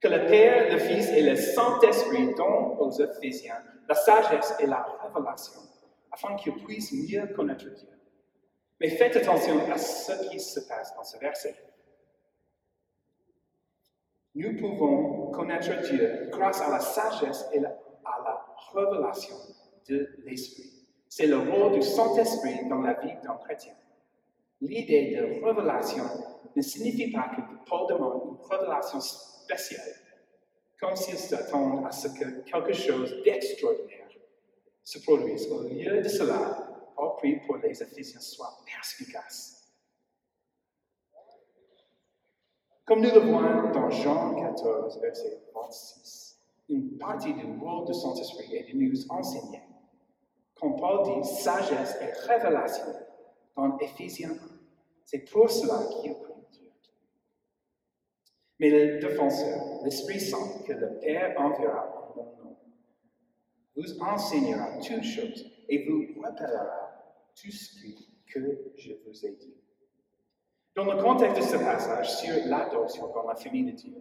Que 0.00 0.08
le 0.08 0.26
Père, 0.26 0.72
le 0.72 0.80
Fils 0.80 1.10
et 1.10 1.22
le 1.22 1.36
Saint-Esprit 1.36 2.34
donnent 2.34 2.76
aux 2.80 2.90
Éphésiens 2.90 3.62
la 3.88 3.94
sagesse 3.94 4.56
et 4.58 4.66
la 4.66 4.84
révélation, 5.00 5.60
afin 6.12 6.36
qu'ils 6.36 6.54
puissent 6.64 6.92
mieux 6.92 7.26
connaître 7.34 7.64
Dieu. 7.64 7.88
Mais 8.80 8.90
faites 8.90 9.16
attention 9.16 9.70
à 9.70 9.78
ce 9.78 10.28
qui 10.28 10.38
se 10.38 10.60
passe 10.60 10.94
dans 10.94 11.04
ce 11.04 11.18
verset. 11.18 11.54
Nous 14.34 14.56
pouvons 14.58 15.30
connaître 15.30 15.82
Dieu 15.82 16.28
grâce 16.30 16.60
à 16.60 16.70
la 16.70 16.80
sagesse 16.80 17.44
et 17.52 17.58
à 17.58 17.62
la 18.24 18.46
révélation 18.74 19.36
de 19.88 20.08
l'Esprit. 20.24 20.86
C'est 21.08 21.26
le 21.26 21.38
rôle 21.38 21.72
du 21.72 21.82
Saint-Esprit 21.82 22.68
dans 22.68 22.80
la 22.80 22.94
vie 22.94 23.12
d'un 23.22 23.36
chrétien. 23.44 23.74
L'idée 24.60 25.14
de 25.14 25.44
révélation 25.44 26.04
ne 26.54 26.62
signifie 26.62 27.10
pas 27.10 27.30
que 27.36 27.40
Paul 27.68 27.88
demande 27.88 28.22
une 28.24 28.46
révélation 28.50 29.00
spéciale, 29.00 29.94
comme 30.80 30.96
s'il 30.96 31.18
s'attend 31.18 31.84
à 31.84 31.90
ce 31.90 32.08
que 32.08 32.40
quelque 32.42 32.72
chose 32.72 33.22
d'extraordinaire 33.24 34.01
se 34.84 34.98
produise. 35.00 35.50
Au 35.50 35.62
lieu 35.62 36.00
de 36.00 36.08
cela, 36.08 36.92
Paul 36.96 37.16
prie 37.16 37.40
pour 37.46 37.56
les 37.56 37.82
Éphésiens 37.82 38.20
soient 38.20 38.58
perspicaces 38.66 39.62
Comme 42.84 43.00
nous 43.00 43.14
le 43.14 43.20
voyons 43.20 43.70
dans 43.70 43.90
Jean 43.90 44.34
14, 44.34 45.00
verset 45.00 45.40
26, 45.54 46.38
une 46.68 46.98
partie 46.98 47.32
du 47.32 47.46
rôle 47.60 47.86
de 47.86 47.92
Saint-Esprit 47.92 48.56
est 48.56 48.72
de 48.72 48.76
nous 48.76 49.10
enseigner. 49.10 49.62
Quand 50.56 50.72
Paul 50.72 51.04
dit 51.04 51.28
sagesse 51.28 51.96
et 52.00 52.28
révélation 52.28 52.92
dans 53.56 53.78
Éphésiens 53.78 54.32
1, 54.32 54.34
c'est 55.04 55.30
pour 55.30 55.48
cela 55.48 55.78
qu'il 56.00 56.12
prie. 56.14 56.32
Mais 58.58 58.70
le 58.70 59.00
défenseur, 59.00 59.82
l'Esprit 59.84 60.20
Saint, 60.20 60.62
que 60.66 60.72
le 60.72 60.98
Père 61.00 61.34
enverra 61.36 61.91
vous 63.76 64.00
enseignera 64.00 64.78
toutes 64.78 65.02
choses 65.02 65.46
et 65.68 65.86
vous 65.86 66.20
rappellera 66.20 66.92
tout 67.34 67.50
ce 67.50 67.86
que 68.32 68.72
je 68.76 68.92
vous 69.06 69.26
ai 69.26 69.32
dit. 69.32 69.54
Dans 70.74 70.84
le 70.84 71.02
contexte 71.02 71.36
de 71.36 71.42
ce 71.42 71.56
passage 71.56 72.16
sur 72.16 72.34
l'adoption 72.46 73.12
dans 73.12 73.26
la 73.26 73.34
famille 73.34 73.72
de 73.72 73.76
Dieu, 73.76 73.94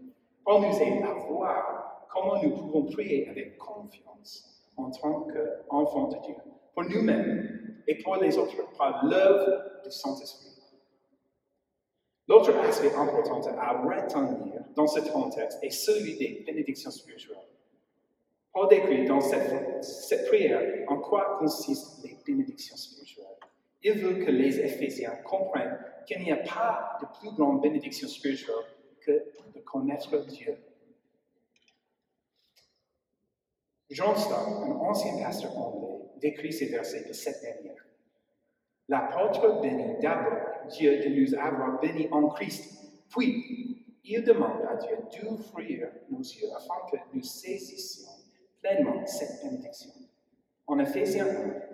Paul 0.43 0.61
nous 0.61 0.79
aide 0.79 1.03
à 1.03 1.13
voir 1.13 2.07
comment 2.09 2.41
nous 2.41 2.51
pouvons 2.51 2.85
prier 2.85 3.29
avec 3.29 3.57
confiance 3.57 4.65
en 4.77 4.89
tant 4.89 5.27
qu'enfants 5.27 6.07
de 6.07 6.17
Dieu, 6.25 6.35
pour 6.73 6.83
nous-mêmes 6.83 7.83
et 7.87 7.95
pour 8.01 8.15
les 8.17 8.37
autres, 8.37 8.55
par 8.77 9.05
l'œuvre 9.05 9.81
du 9.83 9.91
Saint-Esprit. 9.91 10.51
L'autre 12.27 12.55
aspect 12.59 12.93
important 12.95 13.41
à 13.59 13.81
retenir 13.81 14.63
dans 14.75 14.87
ce 14.87 15.01
contexte 15.11 15.59
est 15.61 15.69
celui 15.69 16.17
des 16.17 16.43
bénédictions 16.45 16.91
spirituelles. 16.91 17.50
Paul 18.53 18.67
décrit 18.67 19.05
dans 19.05 19.21
cette, 19.21 20.27
prière 20.27 20.85
en 20.89 20.97
quoi 20.97 21.37
consistent 21.39 22.03
les 22.03 22.17
bénédictions 22.25 22.75
spirituelles? 22.75 23.25
Il 23.83 23.93
veut 23.93 24.25
que 24.25 24.29
les 24.29 24.59
Éphésiens 24.59 25.15
comprennent 25.23 25.79
qu'il 26.05 26.19
n'y 26.19 26.31
a 26.31 26.37
pas 26.37 26.97
de 27.01 27.07
plus 27.19 27.35
grande 27.35 27.61
bénédiction 27.61 28.07
spirituelle 28.07 28.55
que 28.99 29.11
de 29.11 29.59
connaître 29.61 30.25
Dieu. 30.25 30.57
John 33.89 34.15
Stott, 34.15 34.35
un 34.37 34.71
ancien 34.71 35.23
pasteur 35.23 35.57
anglais, 35.57 36.05
décrit 36.17 36.53
ces 36.53 36.67
versets 36.67 37.07
de 37.07 37.13
cette 37.13 37.41
manière. 37.43 37.85
L'apôtre 38.87 39.61
bénit 39.61 39.99
d'abord 40.01 40.67
Dieu 40.69 40.99
de 40.99 41.09
nous 41.09 41.33
avoir 41.35 41.79
bénis 41.79 42.07
en 42.11 42.27
Christ, 42.29 42.73
puis 43.09 43.85
il 44.03 44.23
demande 44.23 44.61
à 44.69 44.75
Dieu 44.75 44.97
d'ouvrir 45.21 45.89
nos 46.09 46.19
yeux 46.19 46.47
afin 46.55 46.75
que 46.91 46.97
nous 47.13 47.23
saisissions 47.23 48.20
pleinement 48.61 49.05
cette 49.05 49.43
bénédiction. 49.43 49.91
En 50.67 50.79
Ephésiens 50.79 51.27
1, 51.27 51.71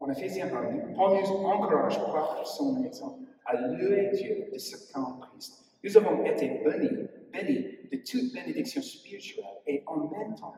en 0.00 0.10
Ephésiens 0.10 0.46
1, 0.46 0.94
Paul 0.94 1.20
nous 1.20 1.26
encourage 1.28 1.98
par 1.98 2.46
son 2.46 2.82
exemple 2.84 3.20
à 3.44 3.56
louer 3.56 4.10
Dieu 4.12 4.48
de 4.52 4.58
ce 4.58 4.92
qu'en 4.92 5.18
Christ. 5.18 5.64
Nous 5.82 5.96
avons 5.96 6.24
été 6.24 6.48
bénis, 6.64 7.08
bénis 7.32 7.78
de 7.90 7.96
toute 7.98 8.32
bénédiction 8.32 8.82
spirituelle 8.82 9.44
et 9.66 9.82
en 9.86 10.08
même 10.08 10.34
temps 10.34 10.54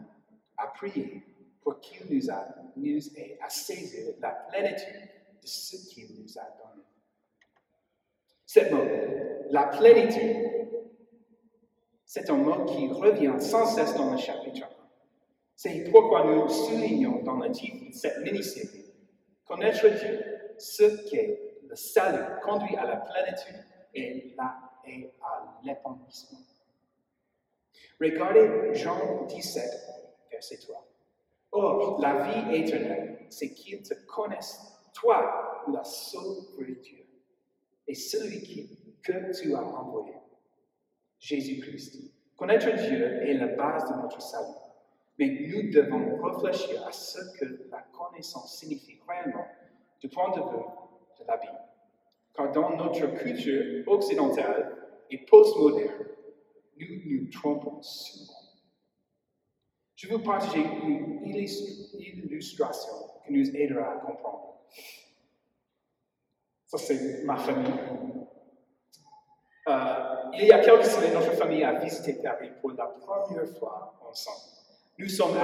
à 0.57 0.69
prier 0.69 1.23
pour 1.61 1.81
qu'il 1.81 2.07
nous, 2.11 2.31
a, 2.31 2.47
nous 2.77 3.09
ait 3.19 3.39
à 3.43 3.49
saisir 3.51 4.15
la 4.21 4.31
plénitude 4.31 5.09
de 5.43 5.47
ce 5.47 5.89
qu'il 5.91 6.09
nous 6.21 6.39
a 6.39 6.45
donné. 6.59 6.85
Ce 8.47 8.61
mot, 8.73 9.51
la 9.51 9.65
plénitude, 9.65 10.78
c'est 12.09 12.31
un 12.31 12.37
mot 12.37 12.65
qui 12.65 12.89
revient 12.89 13.35
sans 13.39 13.67
cesse 13.67 13.95
dans 13.95 14.11
le 14.11 14.17
chapitre 14.17 14.65
1. 14.65 14.69
C'est 15.55 15.91
pourquoi 15.91 16.25
nous 16.25 16.49
soulignons 16.49 17.23
dans 17.23 17.37
le 17.37 17.51
titre 17.53 17.87
de 17.87 17.93
cette 17.93 18.23
mini-série 18.23 18.87
Connaître 19.45 19.87
Dieu, 19.87 20.55
ce 20.57 21.11
qu'est 21.11 21.61
le 21.69 21.77
salut, 21.77 22.41
conduit 22.43 22.77
à 22.77 22.87
la 22.87 22.97
plénitude 22.97 23.63
et, 23.95 24.35
et 24.87 25.13
à 25.21 25.61
l'épanouissement. 25.63 26.39
Regardez 28.01 28.75
Jean 28.75 29.27
17, 29.27 29.65
verset 30.31 30.59
3. 30.61 30.89
Or, 31.53 32.01
la 32.01 32.23
vie 32.23 32.57
éternelle, 32.57 33.27
c'est 33.29 33.53
qu'ils 33.53 33.83
te 33.83 33.93
connaissent, 34.07 34.63
toi, 34.95 35.63
la 35.71 35.85
seule 35.85 36.81
Dieu, 36.83 37.05
et 37.87 37.95
celui 37.95 38.43
qui, 38.43 38.79
que 39.03 39.39
tu 39.39 39.55
as 39.55 39.63
envoyé, 39.63 40.15
Jésus-Christ. 41.19 42.13
Connaître 42.37 42.67
Dieu 42.67 43.23
est 43.23 43.35
la 43.35 43.49
base 43.49 43.91
de 43.91 43.97
notre 44.01 44.21
salut. 44.23 44.55
Mais 45.19 45.49
nous 45.49 45.71
devons 45.71 46.23
réfléchir 46.23 46.87
à 46.87 46.93
ce 46.93 47.19
que 47.39 47.69
la 47.71 47.83
connaissance 47.93 48.59
signifie 48.59 48.99
réellement 49.09 49.47
du 50.01 50.09
point 50.09 50.31
de 50.31 50.41
vue 50.41 50.65
de 51.19 51.25
la 51.27 51.37
Bible. 51.37 51.59
Car 52.35 52.53
dans 52.53 52.77
notre 52.77 53.07
culture 53.19 53.89
occidentale 53.89 54.77
et 55.11 55.19
postmoderne, 55.19 56.07
nous 56.79 57.01
nous 57.05 57.31
trompons 57.31 57.83
souvent. 57.83 58.39
Je 59.97 60.07
vous 60.07 60.21
partager 60.21 60.61
une 60.61 61.25
illustration 61.25 62.93
qui 63.27 63.33
nous 63.33 63.57
aidera 63.57 63.95
à 63.95 63.97
comprendre. 63.97 64.61
Ça, 66.67 66.79
c'est 66.79 67.25
ma 67.25 67.37
famille. 67.37 67.75
Euh, 69.67 69.95
il 70.35 70.47
y 70.47 70.53
a 70.53 70.61
quelques 70.61 70.85
semaines, 70.85 71.15
notre 71.15 71.33
famille 71.33 71.65
a 71.65 71.75
visité 71.79 72.15
Paris 72.23 72.51
pour 72.61 72.73
la 72.73 72.87
première 72.87 73.47
fois 73.59 73.99
ensemble. 74.09 74.37
Nous 74.99 75.09
sommes, 75.09 75.37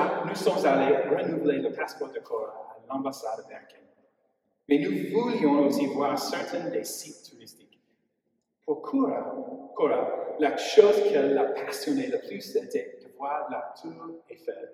allés 0.65 0.97
renouveler 1.09 1.59
le 1.59 1.73
passeport 1.73 2.11
de 2.13 2.19
Cora 2.21 2.77
à 2.77 2.93
l'ambassade 2.93 3.45
américaine. 3.47 3.81
Mais 4.69 4.79
nous 4.79 5.13
voulions 5.13 5.67
aussi 5.67 5.87
voir 5.87 6.19
certains 6.19 6.71
des 6.71 6.85
sites 6.85 7.31
touristiques. 7.31 7.81
Pour 8.65 8.83
Cora, 8.83 10.37
la 10.39 10.57
chose 10.57 11.03
qui 11.05 11.15
l'a 11.15 11.45
passionnée 11.45 12.07
le 12.07 12.19
plus 12.19 12.57
était 12.57 12.99
de 13.03 13.17
voir 13.17 13.49
la 13.51 13.75
tour 13.81 13.93
Eiffel. 14.29 14.73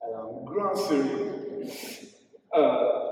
Elle 0.00 0.14
a 0.14 0.20
un 0.20 0.44
grand 0.44 0.74
sourire. 0.74 1.32
Euh. 2.54 3.08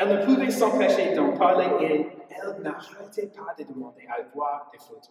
Elle 0.00 0.08
ne 0.08 0.24
pouvait 0.24 0.50
s'empêcher 0.50 1.14
d'en 1.14 1.36
parler 1.36 1.66
et 1.84 2.06
elle 2.30 2.62
n'arrêtait 2.62 3.26
pas 3.26 3.52
de 3.58 3.64
demander 3.64 4.06
à 4.08 4.22
voir 4.34 4.70
des 4.72 4.78
photos. 4.78 5.10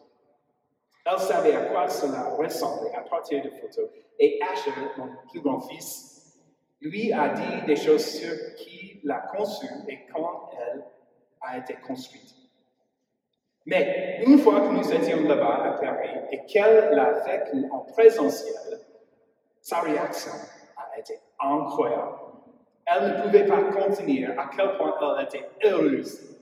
Elle 1.05 1.19
savait 1.19 1.55
à 1.55 1.65
quoi 1.65 1.88
cela 1.88 2.31
ressemblait 2.31 2.96
à 2.96 3.01
partir 3.01 3.43
de 3.43 3.51
photos. 3.51 3.88
Et 4.17 4.39
Asher, 4.41 4.72
mon 4.98 5.10
plus 5.29 5.41
grand 5.41 5.60
fils, 5.60 6.39
lui 6.81 7.13
a 7.13 7.29
dit 7.29 7.65
des 7.67 7.75
choses 7.75 8.03
sur 8.03 8.34
qui 8.55 9.00
l'a 9.03 9.19
conçue 9.19 9.67
et 9.88 10.08
quand 10.12 10.50
elle 10.58 10.84
a 11.41 11.60
été 11.60 11.75
construite. 11.75 12.34
Mais 13.67 14.24
une 14.25 14.39
fois 14.39 14.62
que 14.62 14.74
nous 14.74 14.91
étions 14.91 15.22
là-bas 15.27 15.65
à 15.65 15.72
Paris 15.74 16.17
et 16.31 16.46
qu'elle 16.46 16.96
l'a 16.96 17.12
vécu 17.12 17.63
en 17.72 17.81
présentiel, 17.81 18.79
sa 19.62 19.81
réaction 19.81 20.31
a 20.77 20.98
été 20.98 21.19
incroyable. 21.39 22.19
Elle 22.91 23.08
ne 23.08 23.22
pouvait 23.22 23.46
pas 23.46 23.63
contenir 23.65 24.39
à 24.39 24.50
quel 24.55 24.75
point 24.77 24.96
elle 25.19 25.25
était 25.25 25.48
heureuse. 25.63 26.38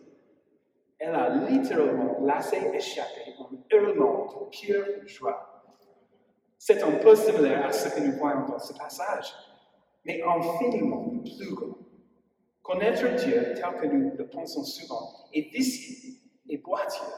Elle 0.97 1.13
a 1.13 1.29
littéralement 1.29 2.25
laissé 2.25 2.57
échapper 2.73 3.33
un 3.39 3.75
hurlement 3.75 4.25
de 4.27 4.49
pure 4.49 5.05
joie. 5.05 5.63
C'est 6.57 6.81
un 6.81 6.91
peu 6.93 7.15
similaire 7.15 7.65
à 7.65 7.71
ce 7.71 7.93
que 7.93 7.99
nous 7.99 8.17
voyons 8.17 8.45
dans 8.47 8.59
ce 8.59 8.73
passage, 8.73 9.33
mais 10.05 10.21
infiniment 10.23 11.05
plus 11.19 11.53
grand. 11.53 11.77
Connaître 12.63 13.15
Dieu 13.15 13.53
tel 13.53 13.79
que 13.79 13.85
nous 13.85 14.13
le 14.17 14.27
pensons 14.27 14.63
souvent 14.63 15.27
est 15.33 15.51
vicieux 15.53 16.13
et 16.49 16.57
boiteux. 16.57 17.13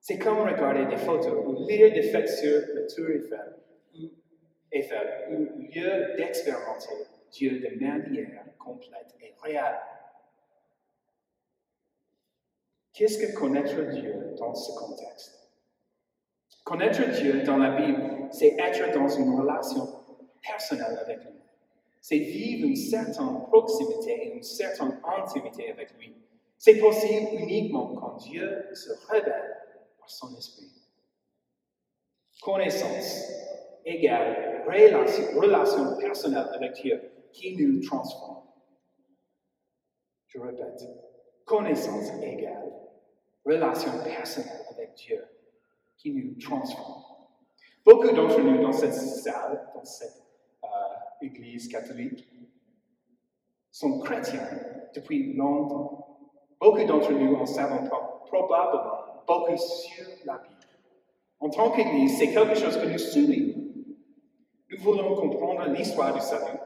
C'est 0.00 0.18
comme 0.18 0.40
regarder 0.40 0.86
des 0.86 0.96
photos 0.96 1.44
ou 1.46 1.66
lire 1.66 1.92
des 1.92 2.02
faits 2.02 2.28
sur 2.28 2.60
le 2.74 2.86
Tour 2.86 3.08
Eiffel, 3.08 3.56
Eiffel 4.70 5.28
ou 5.30 5.62
lieu 5.62 6.16
d'expérimenter 6.16 7.17
Dieu 7.32 7.60
de 7.60 7.84
manière 7.84 8.44
complète 8.58 9.14
et 9.20 9.34
réelle. 9.42 9.78
Qu'est-ce 12.92 13.18
que 13.18 13.38
connaître 13.38 13.80
Dieu 13.92 14.34
dans 14.36 14.54
ce 14.54 14.76
contexte? 14.78 15.50
Connaître 16.64 17.08
Dieu 17.10 17.42
dans 17.44 17.56
la 17.56 17.80
Bible, 17.80 18.28
c'est 18.30 18.56
être 18.58 18.92
dans 18.92 19.08
une 19.08 19.38
relation 19.38 19.86
personnelle 20.42 20.98
avec 20.98 21.24
lui. 21.24 21.40
C'est 22.00 22.18
vivre 22.18 22.68
une 22.68 22.76
certaine 22.76 23.42
proximité 23.48 24.10
et 24.10 24.34
une 24.34 24.42
certaine 24.42 25.00
intimité 25.04 25.70
avec 25.70 25.96
lui. 25.98 26.14
C'est 26.58 26.78
possible 26.78 27.28
uniquement 27.34 27.94
quand 27.94 28.16
Dieu 28.16 28.68
se 28.74 28.90
révèle 29.10 29.56
par 29.98 30.10
son 30.10 30.36
esprit. 30.36 30.72
Connaissance 32.42 33.30
égale 33.84 34.64
relation, 34.66 35.40
relation 35.40 35.96
personnelle 35.98 36.48
avec 36.52 36.72
Dieu 36.72 37.00
qui 37.38 37.56
nous 37.56 37.80
transforme. 37.80 38.42
Je 40.26 40.38
répète, 40.40 40.82
connaissance 41.44 42.10
égale 42.20 42.72
relation 43.44 43.90
personnelle 44.04 44.64
avec 44.70 44.94
Dieu 44.94 45.24
qui 45.96 46.12
nous 46.12 46.34
transforme. 46.38 47.02
Beaucoup 47.84 48.10
d'entre 48.10 48.40
nous 48.40 48.60
dans 48.60 48.72
cette 48.72 48.92
salle, 48.92 49.70
dans 49.74 49.84
cette 49.84 50.22
euh, 50.64 50.66
église 51.22 51.68
catholique, 51.68 52.28
sont 53.70 54.00
chrétiens 54.00 54.46
depuis 54.94 55.32
longtemps. 55.34 56.18
Beaucoup 56.60 56.84
d'entre 56.84 57.12
nous 57.12 57.36
en 57.36 57.46
savent 57.46 57.88
probablement 58.26 59.22
beaucoup 59.26 59.56
sur 59.56 60.06
la 60.24 60.38
Bible. 60.38 60.54
En 61.40 61.48
tant 61.48 61.70
qu'Église, 61.70 62.18
c'est 62.18 62.32
quelque 62.32 62.56
chose 62.56 62.76
que 62.76 62.86
nous 62.86 62.98
soulignons. 62.98 63.64
Nous 64.70 64.82
voulons 64.82 65.14
comprendre 65.14 65.66
l'histoire 65.68 66.12
du 66.12 66.20
salut 66.20 66.58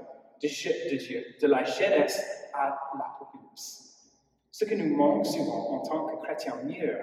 de 0.42 1.46
la 1.46 1.62
Genèse 1.64 2.20
à 2.52 2.76
l'Apocalypse. 2.98 4.10
Ce 4.50 4.64
qui 4.64 4.76
nous 4.76 4.96
manque 4.96 5.26
souvent 5.26 5.70
en 5.70 5.80
tant 5.80 6.06
que 6.06 6.24
chrétiens 6.24 6.56
mieux 6.64 6.98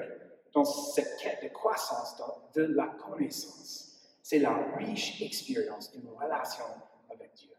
dans 0.53 0.65
cette 0.65 1.17
quête 1.17 1.43
de 1.43 1.49
croissance 1.49 2.21
de 2.53 2.63
la 2.63 2.87
connaissance, 2.87 4.17
c'est 4.21 4.39
la 4.39 4.53
riche 4.77 5.21
expérience 5.21 5.91
d'une 5.91 6.09
relation 6.09 6.65
avec 7.09 7.33
Dieu. 7.33 7.53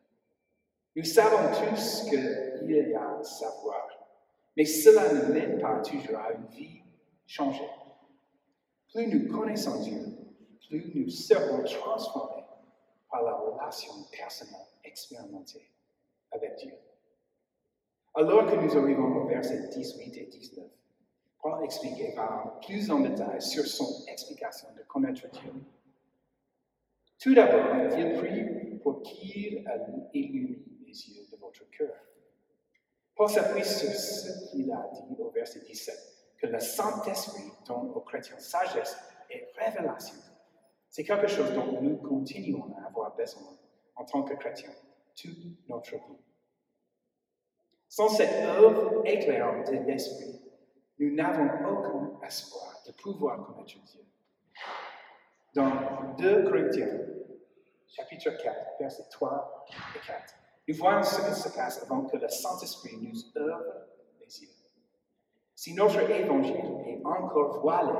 Nous 0.97 1.05
savons 1.05 1.49
tous 1.67 2.09
qu'il 2.09 2.71
y 2.71 2.95
a 2.95 3.19
à 3.19 3.23
savoir, 3.23 3.89
mais 4.57 4.65
cela 4.65 5.13
ne 5.13 5.33
mène 5.33 5.59
pas 5.61 5.81
toujours 5.81 6.19
à 6.19 6.33
une 6.33 6.47
vie 6.47 6.83
changée. 7.27 7.71
Plus 8.93 9.07
nous 9.07 9.33
connaissons 9.33 9.81
Dieu, 9.83 10.01
plus 10.69 10.93
nous 10.95 11.09
serons 11.09 11.63
transformés 11.65 12.45
par 13.11 13.23
la 13.23 13.35
relation 13.35 13.93
personnelle 14.13 14.70
expérimentée 14.85 15.71
avec 16.33 16.57
Dieu. 16.57 16.75
Alors 18.15 18.47
que 18.51 18.57
nous 18.57 18.77
arrivons 18.77 19.23
au 19.23 19.27
verset 19.27 19.69
18 19.69 20.17
et 20.17 20.27
19, 20.27 20.65
Paul 21.43 21.65
explique 21.65 21.99
et 22.01 22.13
va 22.15 22.59
plus 22.67 22.91
en 22.91 23.01
détail 23.01 23.41
sur 23.41 23.65
son 23.65 24.05
explication 24.07 24.69
de 24.77 24.83
connaître 24.83 25.29
Dieu. 25.31 25.53
Tout 27.19 27.35
d'abord, 27.35 27.77
il 27.97 28.19
prie 28.19 28.79
pour 28.83 29.03
qu'il 29.03 29.65
illumine 30.13 30.65
les 30.87 31.11
yeux 31.11 31.27
de 31.31 31.37
votre 31.37 31.69
cœur. 31.71 31.95
Paul 33.15 33.29
s'appuie 33.29 33.65
sur 33.65 33.91
ce 33.91 34.51
qu'il 34.51 34.73
a 34.73 34.91
dit 34.95 35.17
au 35.19 35.31
verset 35.31 35.61
17, 35.61 35.95
que 36.39 36.47
le 36.47 36.59
Saint-Esprit 36.59 37.53
donne 37.67 37.91
aux 37.95 38.01
chrétiens 38.01 38.39
sagesse 38.39 38.97
et 39.31 39.47
révélation. 39.57 40.17
C'est 40.89 41.05
quelque 41.05 41.29
chose 41.29 41.53
dont 41.53 41.81
nous 41.81 41.97
continuons 41.99 42.75
à 42.79 42.87
avoir 42.87 43.15
besoin 43.15 43.60
en 44.01 44.05
tant 44.05 44.23
que 44.23 44.35
chrétiens 44.35 44.73
toute 45.15 45.69
notre 45.69 45.91
vie. 45.91 46.25
Sans 47.87 48.09
cette 48.09 48.33
œuvre 48.47 49.03
éclairante 49.05 49.71
de 49.71 49.77
l'Esprit, 49.87 50.41
nous 50.99 51.15
n'avons 51.15 51.49
aucun 51.69 52.27
espoir 52.27 52.83
de 52.87 52.93
pouvoir 52.93 53.45
connaître 53.45 53.79
Dieu. 53.85 54.01
Dans 55.55 56.15
2 56.17 56.45
Corinthiens, 56.45 57.01
chapitre 57.89 58.31
4, 58.43 58.79
versets 58.81 59.09
3 59.11 59.67
et 59.97 60.07
4, 60.07 60.35
nous 60.69 60.75
voyons 60.77 61.03
ce 61.03 61.21
qui 61.29 61.35
se 61.35 61.55
passe 61.55 61.83
avant 61.83 62.05
que 62.07 62.17
le 62.17 62.29
Saint-Esprit 62.29 62.97
nous 63.03 63.21
ouvre 63.37 63.65
les 64.21 64.43
yeux. 64.43 64.49
Si 65.55 65.75
notre 65.75 66.09
évangile 66.09 66.87
est 66.87 67.05
encore 67.05 67.61
voilé, 67.61 67.99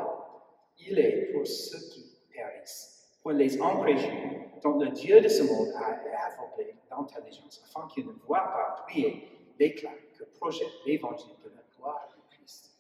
il 0.79 0.99
est 0.99 1.33
pour 1.33 1.47
ceux 1.47 1.91
qui 1.91 2.17
périssent, 2.33 3.19
pour 3.23 3.33
les 3.33 3.61
incrédules, 3.61 4.40
dont 4.63 4.79
le 4.79 4.91
Dieu 4.91 5.21
de 5.21 5.29
ce 5.29 5.43
monde 5.43 5.69
a 5.77 5.87
aveuglé 5.87 6.75
l'intelligence, 6.91 7.63
afin 7.65 7.89
qu'ils 7.89 8.07
ne 8.07 8.13
voient 8.13 8.41
pas 8.41 8.85
briller 8.85 9.29
l'éclat 9.59 9.91
que 10.19 10.25
projette 10.39 10.73
l'évangile 10.87 11.35
de 11.45 11.51
la 11.51 11.63
gloire 11.77 12.09
du 12.09 12.37
Christ, 12.37 12.71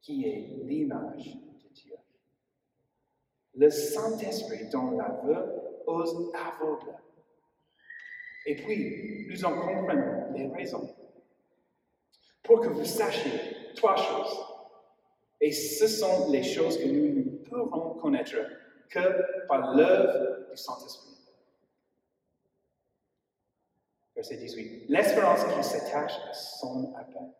qui 0.00 0.26
est 0.26 0.64
l'image 0.64 1.34
de 1.34 1.68
Dieu. 1.74 1.94
Le 3.54 3.70
Saint-Esprit 3.70 4.68
dans 4.70 4.90
l'aveu 4.92 5.62
aux 5.86 6.32
aveugles. 6.34 6.98
Et 8.46 8.56
puis, 8.56 9.26
nous 9.28 9.44
en 9.44 9.54
comprenons 9.54 10.32
les 10.34 10.48
raisons. 10.48 10.88
Pour 12.42 12.60
que 12.60 12.68
vous 12.68 12.84
sachiez 12.84 13.72
trois 13.76 13.96
choses. 13.96 14.38
Et 15.40 15.52
ce 15.52 15.86
sont 15.86 16.30
les 16.30 16.42
choses 16.42 16.78
que 16.78 16.88
nous 16.88 17.14
ne 17.14 17.22
pourrons 17.38 17.94
connaître 17.94 18.36
que 18.92 19.46
par 19.46 19.74
l'œuvre 19.74 20.50
du 20.50 20.56
Saint-Esprit. 20.56 21.16
Verset 24.14 24.36
18. 24.36 24.84
L'espérance 24.88 25.44
qui 25.44 25.64
s'attache 25.64 26.12
à 26.30 26.34
son 26.34 26.94
appel. 26.94 27.32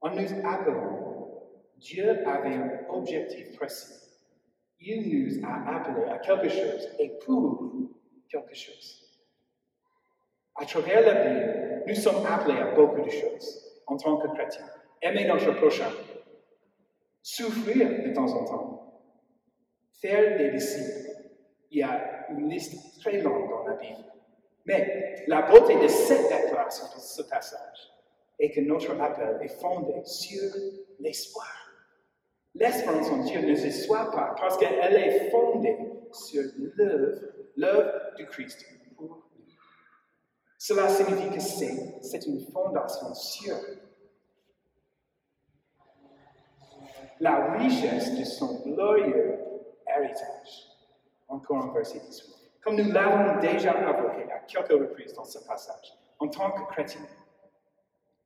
En 0.00 0.10
nous 0.10 0.46
appelant, 0.46 1.42
Dieu 1.76 2.26
avait 2.26 2.54
un 2.54 2.86
objectif 2.88 3.56
précis. 3.56 3.94
Il 4.80 5.26
nous 5.26 5.44
a 5.44 5.76
appelés 5.76 6.08
à 6.08 6.18
quelque 6.18 6.48
chose 6.48 6.88
et 6.98 7.18
pour 7.24 7.72
quelque 8.28 8.54
chose. 8.54 9.20
À 10.54 10.64
travers 10.64 11.02
la 11.02 11.14
Bible, 11.24 11.84
nous 11.86 11.94
sommes 11.94 12.24
appelés 12.26 12.58
à 12.58 12.74
beaucoup 12.74 13.02
de 13.02 13.10
choses 13.10 13.80
en 13.86 13.96
tant 13.96 14.16
que 14.16 14.28
chrétiens. 14.28 14.68
Aimer 15.02 15.26
notre 15.26 15.52
prochain, 15.52 15.90
souffrir 17.22 18.04
de 18.04 18.12
temps 18.12 18.32
en 18.32 18.44
temps, 18.44 18.77
faire 20.00 20.38
des 20.38 20.50
disciples. 20.50 21.08
Il 21.70 21.78
y 21.78 21.82
a 21.82 22.30
une 22.30 22.48
liste 22.48 23.00
très 23.00 23.20
longue 23.20 23.48
dans 23.50 23.64
la 23.64 23.74
Bible. 23.74 24.04
Mais 24.64 25.24
la 25.26 25.42
beauté 25.42 25.78
de 25.80 25.88
cette 25.88 26.28
déclaration, 26.28 26.86
de 26.94 27.00
ce 27.00 27.22
passage, 27.22 27.92
et 28.38 28.50
que 28.50 28.60
notre 28.60 28.98
appel 29.00 29.38
est 29.42 29.60
fondé 29.60 29.94
sur 30.04 30.50
l'espoir. 31.00 31.46
L'espérance 32.54 33.08
en 33.10 33.24
Dieu 33.24 33.40
ne 33.40 33.54
se 33.54 33.70
soit 33.70 34.10
pas 34.10 34.34
parce 34.38 34.56
qu'elle 34.56 34.94
est 34.94 35.30
fondée 35.30 35.76
sur 36.12 36.42
l'œuvre, 36.76 37.20
l'œuvre 37.56 38.14
du 38.16 38.26
Christ 38.26 38.64
pour 38.96 39.08
nous. 39.08 39.24
Cela 40.58 40.88
signifie 40.88 41.30
que 41.30 41.40
c'est 41.40 42.26
une 42.26 42.40
fondation 42.52 43.14
sûre. 43.14 43.56
La 47.20 47.52
richesse 47.54 48.16
de 48.18 48.24
son 48.24 48.62
glorieux 48.62 49.47
Encore 51.28 51.64
un 51.64 51.72
verset 51.72 52.00
18. 52.00 52.34
Comme 52.62 52.76
nous 52.76 52.92
l'avons 52.92 53.40
déjà 53.40 53.72
évoqué 53.72 54.30
à 54.30 54.40
quelques 54.40 54.72
reprises 54.72 55.14
dans 55.14 55.24
ce 55.24 55.38
passage, 55.46 55.94
en 56.18 56.28
tant 56.28 56.50
que 56.50 56.72
chrétien, 56.72 57.02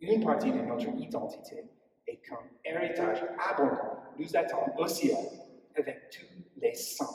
une 0.00 0.24
partie 0.24 0.50
de 0.50 0.60
notre 0.62 0.88
identité 0.98 1.64
est 2.06 2.16
qu'un 2.16 2.38
héritage 2.64 3.24
abondant 3.38 3.98
nous 4.18 4.36
attend 4.36 4.66
au 4.76 4.86
ciel 4.86 5.16
avec 5.76 6.10
tous 6.10 6.26
les 6.60 6.74
saints. 6.74 7.06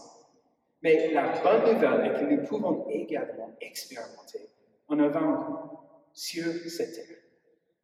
Mais 0.81 1.11
la 1.11 1.33
bonne 1.41 1.73
nouvelle 1.73 2.05
est 2.05 2.19
que 2.19 2.25
nous 2.25 2.43
pouvons 2.45 2.87
également 2.89 3.51
expérimenter 3.59 4.49
en 4.87 4.99
avant 4.99 5.85
sur 6.13 6.45
cette 6.69 6.93
terre. 6.93 7.17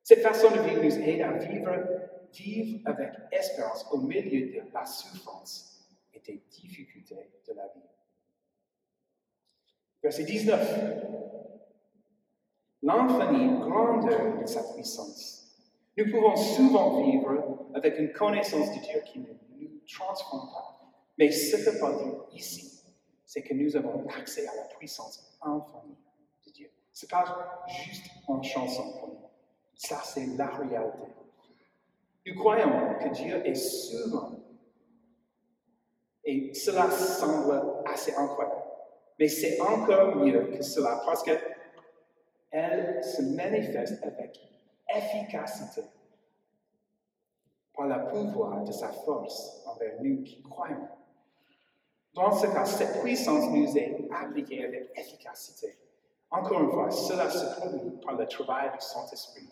Cette 0.03 0.21
façon 0.21 0.51
de 0.51 0.59
vivre 0.61 0.83
nous 0.83 0.99
aide 0.99 1.21
à 1.21 1.31
vivre, 1.33 1.71
vivre 2.33 2.81
avec 2.85 3.11
espérance 3.31 3.85
au 3.91 3.97
milieu 3.97 4.53
de 4.53 4.73
la 4.73 4.85
souffrance 4.85 5.72
et 6.27 6.33
des 6.33 6.43
difficultés 6.49 7.29
de 7.47 7.53
la 7.53 7.67
vie. 7.67 7.81
Verset 10.01 10.23
19. 10.23 11.03
L'infinie 12.81 13.59
grandeur 13.59 14.41
de 14.41 14.45
sa 14.45 14.63
puissance. 14.73 15.43
Nous 15.95 16.11
pouvons 16.11 16.35
souvent 16.35 17.03
vivre 17.03 17.69
avec 17.73 17.97
une 17.99 18.11
connaissance 18.11 18.69
de 18.75 18.81
Dieu 18.81 19.01
qui 19.05 19.19
ne 19.19 19.27
nous 19.27 19.79
transforme 19.87 20.49
pas. 20.51 20.79
Mais 21.17 21.31
ce 21.31 21.55
que 21.57 21.79
pas 21.79 21.93
dire 22.03 22.25
ici, 22.33 22.83
c'est 23.25 23.43
que 23.43 23.53
nous 23.53 23.75
avons 23.77 24.05
accès 24.09 24.47
à 24.47 24.55
la 24.55 24.63
puissance 24.63 25.37
infinie 25.41 25.97
de 26.45 26.51
Dieu. 26.51 26.69
Ce 26.91 27.05
n'est 27.05 27.09
pas 27.09 27.63
juste 27.67 28.07
en 28.27 28.41
chanson 28.41 28.91
pour 28.99 29.09
nous. 29.09 29.29
Ça, 29.75 30.01
c'est 30.03 30.25
la 30.37 30.47
réalité. 30.47 31.07
Nous 32.25 32.35
croyons 32.35 32.95
que 32.99 33.09
Dieu 33.13 33.45
est 33.45 33.55
souverain. 33.55 34.42
Et 36.25 36.53
cela 36.53 36.89
semble 36.89 37.61
assez 37.85 38.13
incroyable. 38.15 38.61
Mais 39.19 39.27
c'est 39.27 39.59
encore 39.59 40.15
mieux 40.15 40.51
que 40.55 40.61
cela 40.61 41.01
parce 41.05 41.23
qu'elle 41.23 43.03
se 43.03 43.21
manifeste 43.35 44.01
avec 44.03 44.39
efficacité 44.95 45.81
par 47.75 47.87
le 47.87 48.09
pouvoir 48.09 48.63
de 48.63 48.71
sa 48.71 48.89
force 48.89 49.63
envers 49.65 50.01
nous 50.01 50.23
qui 50.23 50.41
croyons. 50.43 50.87
Dans 52.13 52.31
ce 52.31 52.45
cas, 52.47 52.65
cette 52.65 53.01
puissance 53.01 53.49
nous 53.49 53.75
est 53.75 54.07
appliquée 54.11 54.65
avec 54.65 54.91
efficacité. 54.95 55.75
Encore 56.29 56.61
une 56.61 56.71
fois, 56.71 56.91
cela 56.91 57.29
se 57.29 57.59
produit 57.59 57.91
par 58.03 58.15
le 58.15 58.27
travail 58.27 58.71
du 58.71 58.79
Saint-Esprit 58.79 59.49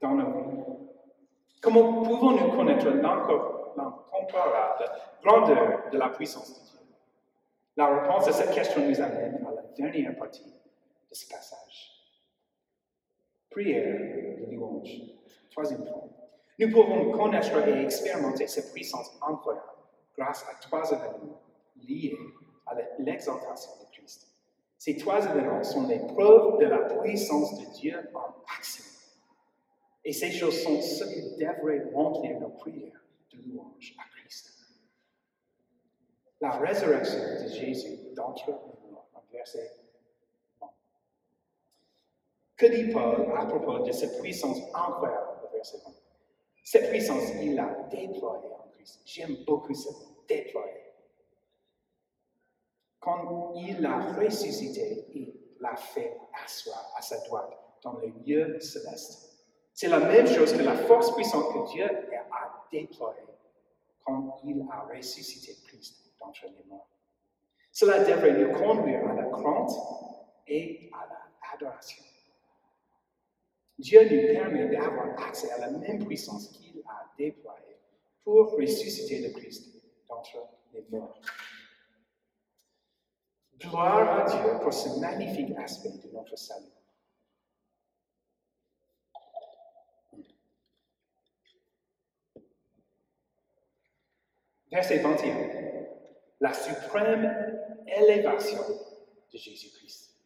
dans 0.00 0.14
nos 0.14 0.32
vies. 0.32 0.62
Comment 1.60 2.02
pouvons-nous 2.02 2.56
connaître 2.56 2.88
l'incomparable 3.76 4.90
grandeur 5.22 5.90
de 5.90 5.98
la 5.98 6.08
puissance 6.08 6.48
de 6.48 6.66
Dieu 6.70 6.78
La 7.76 7.86
réponse 7.86 8.28
à 8.28 8.32
cette 8.32 8.54
question 8.54 8.86
nous 8.88 9.00
amène 9.00 9.46
à 9.46 9.54
la 9.54 9.62
dernière 9.76 10.16
partie 10.16 10.44
de 10.44 11.14
ce 11.14 11.28
passage. 11.28 11.90
Prière 13.50 13.98
de 14.40 14.54
louange. 14.54 14.90
Troisième 15.50 15.84
point. 15.84 16.08
Nous 16.58 16.70
pouvons 16.70 17.10
connaître 17.12 17.68
et 17.68 17.84
expérimenter 17.84 18.46
cette 18.46 18.72
puissance 18.72 19.18
incroyable 19.26 19.66
grâce 20.16 20.46
à 20.50 20.60
trois 20.60 20.90
événements 20.90 21.40
liés 21.76 22.16
à 22.66 22.74
l'exaltation 22.98 23.70
de 23.80 23.96
Christ. 23.96 24.28
Ces 24.78 24.96
trois 24.96 25.24
événements 25.24 25.62
sont 25.62 25.86
les 25.86 25.98
preuves 25.98 26.58
de 26.58 26.66
la 26.66 26.78
puissance 26.78 27.58
de 27.58 27.72
Dieu 27.74 27.96
en 28.14 28.34
action. 28.58 28.84
Et 30.04 30.12
ces 30.12 30.32
choses 30.32 30.62
sont 30.62 30.80
ce 30.80 31.04
qui 31.04 31.36
devrait 31.36 31.84
remplir 31.94 32.40
nos 32.40 32.48
prières 32.48 33.01
de 33.32 33.50
louange 33.50 33.94
à 33.98 34.04
Christ. 34.16 34.52
La 36.40 36.50
résurrection 36.58 37.18
de 37.18 37.48
Jésus 37.48 38.14
d'entre 38.14 38.50
morts, 38.50 39.08
en 39.14 39.22
verset 39.32 39.78
1. 40.60 40.66
Que 42.56 42.66
dit 42.66 42.92
Paul 42.92 43.32
à 43.36 43.46
propos 43.46 43.80
de 43.80 43.92
cette 43.92 44.20
puissance 44.20 44.58
incroyable, 44.74 45.48
verset 45.52 45.78
1 45.86 45.90
Cette 46.64 46.90
puissance, 46.90 47.30
il 47.40 47.54
l'a 47.54 47.88
déployée 47.90 48.52
J'aime 49.04 49.44
beaucoup 49.44 49.74
ce 49.74 49.88
mot, 49.90 50.24
déployer. 50.28 50.82
Quand 52.98 53.52
il 53.56 53.80
l'a 53.80 54.12
ressuscité, 54.14 55.06
il 55.14 55.32
l'a 55.60 55.76
fait 55.76 56.16
asseoir 56.44 56.92
à 56.96 57.02
sa 57.02 57.18
droite 57.26 57.52
dans 57.82 57.98
les 57.98 58.12
lieux 58.24 58.60
célestes. 58.60 59.31
C'est 59.82 59.88
la 59.88 59.98
même 59.98 60.28
chose 60.28 60.52
que 60.52 60.62
la 60.62 60.76
force 60.76 61.12
puissante 61.12 61.52
que 61.52 61.72
Dieu 61.72 61.84
a 61.84 62.68
déployée 62.70 63.18
quand 64.04 64.40
il 64.44 64.64
a 64.70 64.86
ressuscité 64.96 65.56
Christ 65.66 66.08
d'entre 66.20 66.44
les 66.56 66.64
morts. 66.70 66.86
Cela 67.72 68.04
devrait 68.04 68.32
nous 68.32 68.52
conduire 68.52 69.04
à 69.08 69.14
la 69.14 69.24
crainte 69.24 69.72
et 70.46 70.88
à 70.92 71.08
l'adoration. 71.58 72.04
Dieu 73.76 74.04
nous 74.04 74.32
permet 74.32 74.68
d'avoir 74.68 75.20
accès 75.20 75.50
à 75.50 75.58
la 75.58 75.70
même 75.72 76.06
puissance 76.06 76.50
qu'il 76.50 76.80
a 76.86 77.12
déployée 77.18 77.76
pour 78.22 78.52
ressusciter 78.52 79.26
le 79.26 79.34
Christ 79.36 79.82
d'entre 80.08 80.46
les 80.74 80.86
morts. 80.92 81.20
Gloire 83.58 84.20
à 84.20 84.30
Dieu 84.30 84.60
pour 84.62 84.72
ce 84.72 85.00
magnifique 85.00 85.58
aspect 85.58 85.90
de 86.04 86.14
notre 86.14 86.38
salut. 86.38 86.70
Verset 94.72 94.98
21. 94.98 95.36
La 96.40 96.52
suprême 96.52 97.30
élévation 97.86 98.58
de 99.32 99.38
Jésus-Christ. 99.38 100.16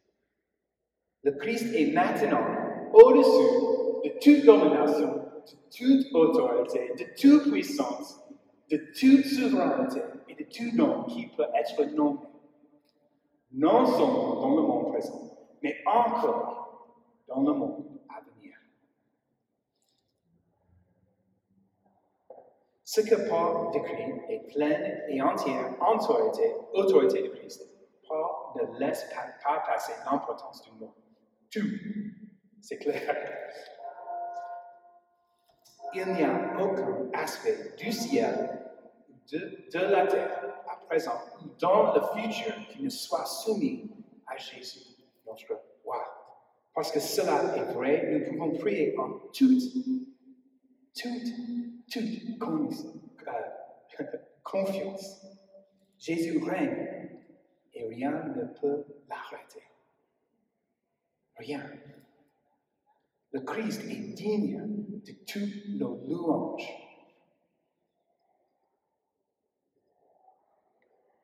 Le 1.23 1.33
Christ 1.33 1.75
est 1.75 1.91
maintenant 1.91 2.45
au-dessus 2.93 4.05
de 4.05 4.19
toute 4.19 4.45
domination 4.45 5.27
de 5.47 6.03
toute 6.03 6.13
autorité, 6.13 6.93
de 6.97 7.05
toute 7.19 7.51
puissance, 7.51 8.21
de 8.69 8.77
toute 8.77 9.25
souveraineté 9.25 10.01
et 10.27 10.35
de 10.35 10.43
tout 10.43 10.75
nom 10.75 11.03
qui 11.03 11.27
peut 11.27 11.45
être 11.55 11.83
nommé. 11.93 12.19
Non 13.51 13.85
seulement 13.85 14.41
dans 14.41 14.55
le 14.55 14.61
monde 14.61 14.91
présent, 14.91 15.37
mais 15.61 15.77
encore 15.85 16.97
dans 17.27 17.41
le 17.41 17.53
monde 17.53 17.85
à 18.09 18.21
venir. 18.21 18.55
Ce 22.89 23.01
que 23.01 23.27
Paul 23.27 23.73
décrit 23.73 24.13
est 24.29 24.47
pleine 24.53 25.03
et 25.09 25.21
entière 25.21 25.75
autorité, 25.81 26.55
autorité 26.71 27.21
de 27.23 27.27
Christ. 27.35 27.61
Paul 28.07 28.25
ne 28.55 28.79
laisse 28.79 29.05
pas 29.43 29.59
passer 29.67 29.91
l'importance 30.09 30.61
du 30.61 30.71
mot. 30.79 30.93
Tout, 31.51 31.67
c'est 32.61 32.77
clair 32.77 33.13
il 35.93 36.13
n'y 36.13 36.23
a 36.23 36.57
aucun 36.61 37.09
aspect 37.13 37.73
du 37.77 37.91
ciel, 37.91 38.57
de, 39.31 39.79
la 39.79 40.07
terre, 40.07 40.61
à 40.69 40.77
présent, 40.85 41.19
ou 41.41 41.49
dans 41.59 41.93
le 41.93 42.01
futur, 42.15 42.53
qui 42.69 42.83
ne 42.83 42.89
soit 42.89 43.25
soumis 43.25 43.91
à 44.25 44.37
Jésus, 44.37 44.95
notre 45.25 45.59
roi. 45.83 46.05
Parce 46.73 46.91
que 46.91 47.01
cela 47.01 47.57
est 47.57 47.73
vrai, 47.73 48.09
nous 48.11 48.31
pouvons 48.31 48.57
prier 48.57 48.97
en 48.97 49.11
toute, 49.33 49.73
toute, 50.93 51.76
toute 51.91 52.39
confiance. 54.43 55.25
Jésus 55.97 56.43
règne 56.43 57.09
et 57.73 57.87
rien 57.87 58.11
ne 58.11 58.45
peut 58.59 58.85
l'arrêter. 59.09 59.63
Rien. 61.37 61.63
Le 63.31 63.41
Christ 63.41 63.81
est 63.83 64.13
digne 64.13 64.63
de 65.05 65.11
toutes 65.25 65.79
nos 65.79 65.97
louanges. 66.07 66.67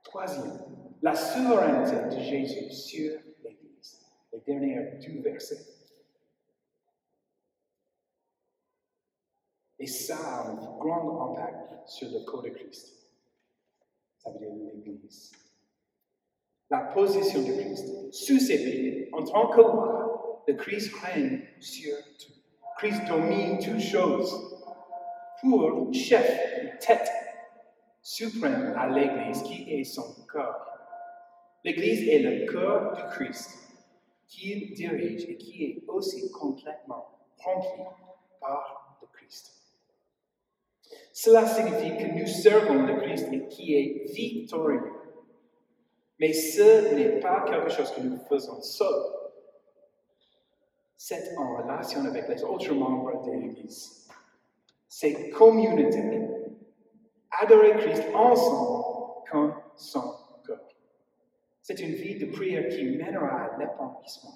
Troisième, 0.04 0.60
la 1.02 1.16
souveraineté 1.16 2.16
de 2.16 2.22
Jésus 2.22 2.72
sur 2.72 3.20
l'Église. 3.44 4.00
Les 4.32 4.40
derniers 4.42 5.00
deux 5.00 5.22
versets. 5.22 5.83
Et 9.84 9.88
ça 9.88 10.16
a 10.16 10.48
un 10.48 10.78
grand 10.80 11.34
impact 11.34 11.90
sur 11.90 12.08
le 12.10 12.24
corps 12.24 12.42
de 12.42 12.48
Christ. 12.48 13.06
Ça 14.18 14.32
veut 14.32 14.40
dire 14.40 14.50
l'Église. 14.74 15.34
La 16.70 16.86
position 16.94 17.42
de 17.42 17.52
Christ 17.52 18.14
sous 18.14 18.40
ses 18.40 18.60
pieds 18.60 19.10
en 19.12 19.26
tant 19.26 19.50
que 19.50 19.60
roi 19.60 20.42
le 20.48 20.54
Christ 20.54 20.96
règne 21.04 21.42
sur 21.60 21.98
tout. 22.18 22.32
Christ 22.78 23.02
domine 23.10 23.60
toutes 23.60 23.82
choses 23.82 24.58
pour 25.42 25.94
chef, 25.94 26.80
tête 26.80 27.12
suprême 28.02 28.74
à 28.78 28.88
l'Église 28.88 29.44
qui 29.44 29.70
est 29.70 29.84
son 29.84 30.16
corps. 30.32 30.66
L'Église 31.66 32.08
est 32.08 32.20
le 32.20 32.50
corps 32.50 32.96
du 32.96 33.04
Christ 33.16 33.52
qu'il 34.30 34.74
dirige 34.76 35.26
et 35.26 35.36
qui 35.36 35.66
est 35.66 35.84
aussi 35.90 36.32
complètement 36.32 37.06
rempli 37.38 37.84
par. 38.40 38.83
Cela 41.14 41.46
signifie 41.46 41.96
que 41.96 42.20
nous 42.20 42.26
servons 42.26 42.88
le 42.88 42.96
Christ 42.96 43.28
et 43.32 43.48
qui 43.48 43.76
est 43.76 44.12
victorieux. 44.14 44.92
Mais 46.20 46.34
ce 46.34 46.96
n'est 46.96 47.20
pas 47.20 47.46
quelque 47.48 47.70
chose 47.70 47.92
que 47.92 48.02
nous 48.02 48.18
faisons 48.28 48.60
seuls. 48.62 49.04
C'est 50.98 51.38
en 51.38 51.58
relation 51.58 52.04
avec 52.06 52.28
les 52.30 52.44
autres 52.44 52.74
membres 52.74 53.24
de 53.28 53.32
l'Église. 53.32 54.10
C'est 54.90 55.30
communauté. 55.30 56.02
Adorer 57.30 57.78
Christ 57.78 58.04
ensemble 58.16 59.24
comme 59.30 59.54
son 59.76 60.02
corps. 60.46 60.68
C'est 61.62 61.80
une 61.80 61.94
vie 61.94 62.18
de 62.18 62.32
prière 62.32 62.70
qui 62.70 62.86
mènera 62.86 63.54
à 63.54 63.60
l'épanouissement. 63.60 64.34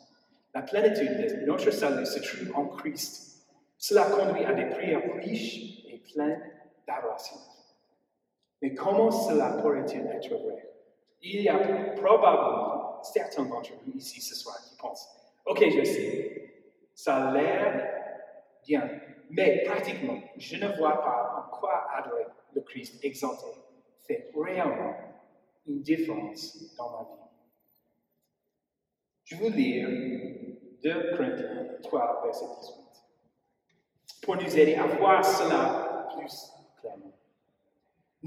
La 0.54 0.62
plénitude 0.62 1.42
de 1.42 1.46
notre 1.46 1.72
salut 1.72 2.06
se 2.06 2.20
trouve 2.20 2.56
en 2.56 2.68
Christ. 2.68 3.48
Cela 3.80 4.04
conduit 4.04 4.46
à 4.46 4.54
des 4.54 4.66
prières 4.66 5.02
riches 5.24 5.86
et 5.88 6.04
pleines 6.14 6.57
d'adoration. 6.88 7.38
Mais 8.62 8.74
comment 8.74 9.12
cela 9.12 9.58
pourrait-il 9.62 10.08
être 10.08 10.30
vrai? 10.30 10.74
Il 11.22 11.42
y 11.42 11.50
a 11.50 11.58
probablement 11.96 13.04
certains 13.04 13.44
d'entre 13.44 13.74
vous 13.86 13.94
ici 13.94 14.22
ce 14.22 14.36
soir 14.36 14.58
qui 14.64 14.76
pensent, 14.78 15.08
OK, 15.46 15.64
je 15.70 15.84
sais, 15.84 16.54
ça 16.94 17.28
a 17.28 17.32
l'air 17.34 18.24
bien, 18.66 18.90
mais 19.30 19.64
pratiquement, 19.64 20.20
je 20.38 20.56
ne 20.58 20.68
vois 20.78 21.02
pas 21.02 21.36
en 21.38 21.58
quoi 21.58 21.88
adorer 21.94 22.26
le 22.54 22.62
Christ 22.62 23.04
exalté 23.04 23.48
fait 24.08 24.32
réellement 24.36 24.96
une 25.68 25.82
différence 25.82 26.76
dans 26.78 26.92
ma 26.92 27.04
vie. 27.04 27.22
Je 29.26 29.36
veux 29.36 29.50
lire 29.50 29.90
2 30.82 31.18
Corinthiens 31.18 31.68
3, 31.84 32.22
verset 32.24 32.46
18, 32.62 32.76
pour 34.22 34.36
nous 34.38 34.58
aider 34.58 34.76
à 34.76 34.88
voir 34.88 35.24
cela 35.26 36.08
plus. 36.18 36.57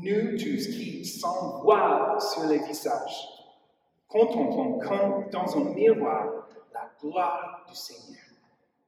Nous 0.03 0.39
tous 0.39 0.67
qui, 0.69 1.05
sans 1.05 1.61
voile 1.63 2.19
sur 2.21 2.47
les 2.47 2.59
visages, 2.61 3.29
contemplons 4.09 4.79
comme 4.79 5.29
dans 5.31 5.59
un 5.59 5.75
miroir 5.75 6.49
la 6.73 6.91
gloire 6.99 7.67
du 7.69 7.75
Seigneur. 7.75 8.23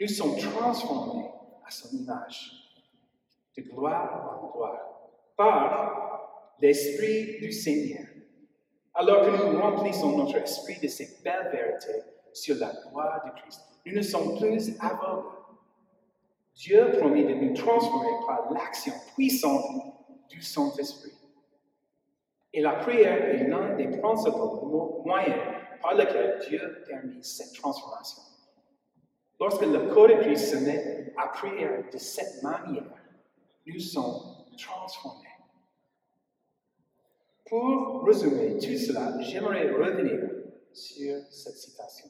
Nous 0.01 0.09
sommes 0.09 0.39
transformés 0.39 1.31
à 1.67 1.71
son 1.71 1.95
image, 1.97 2.53
de 3.57 3.63
gloire 3.63 4.41
en 4.41 4.57
gloire, 4.57 4.81
par 5.37 6.55
l'Esprit 6.61 7.41
du 7.41 7.53
Seigneur. 7.53 8.07
Alors 8.95 9.27
que 9.27 9.53
nous 9.53 9.61
remplissons 9.61 10.17
notre 10.17 10.37
esprit 10.37 10.81
de 10.81 10.89
ces 10.89 11.23
belles 11.23 11.51
vérités 11.53 12.05
sur 12.33 12.57
la 12.57 12.73
gloire 12.89 13.23
de 13.27 13.39
Christ, 13.39 13.61
nous 13.85 13.97
ne 13.97 14.03
sommes 14.03 14.39
plus 14.39 14.79
aveugles. 14.81 15.29
Dieu 16.55 16.93
promet 16.99 17.25
de 17.25 17.35
nous 17.35 17.55
transformer 17.55 18.13
par 18.27 18.51
l'action 18.53 18.95
puissante 19.15 19.93
du 20.33 20.43
Saint-Esprit. 20.43 21.13
Et 22.53 22.61
la 22.61 22.73
prière 22.73 23.23
est 23.35 23.49
l'un 23.49 23.77
des 23.77 23.89
principaux 23.99 25.03
moyens 25.05 25.41
par 25.81 25.95
lesquels 25.95 26.39
Dieu 26.49 26.85
permet 26.87 27.23
cette 27.23 27.55
transformation. 27.55 28.23
Lorsque 29.39 29.63
le 29.63 29.93
corps 29.93 30.09
de 30.09 30.15
Christ 30.15 30.53
se 30.53 30.57
met 30.57 31.13
à 31.17 31.29
prier 31.29 31.69
de 31.93 31.99
cette 31.99 32.43
manière, 32.43 32.85
nous 33.67 33.81
sommes 33.81 34.47
transformés. 34.57 35.29
Pour 37.47 38.05
résumer 38.05 38.57
tout 38.59 38.79
cela, 38.79 39.21
j'aimerais 39.21 39.71
revenir 39.71 40.21
sur 40.73 41.21
cette 41.31 41.57
citation. 41.57 42.09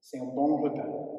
C'est 0.00 0.18
un 0.18 0.24
bon 0.24 0.58
repère. 0.58 1.15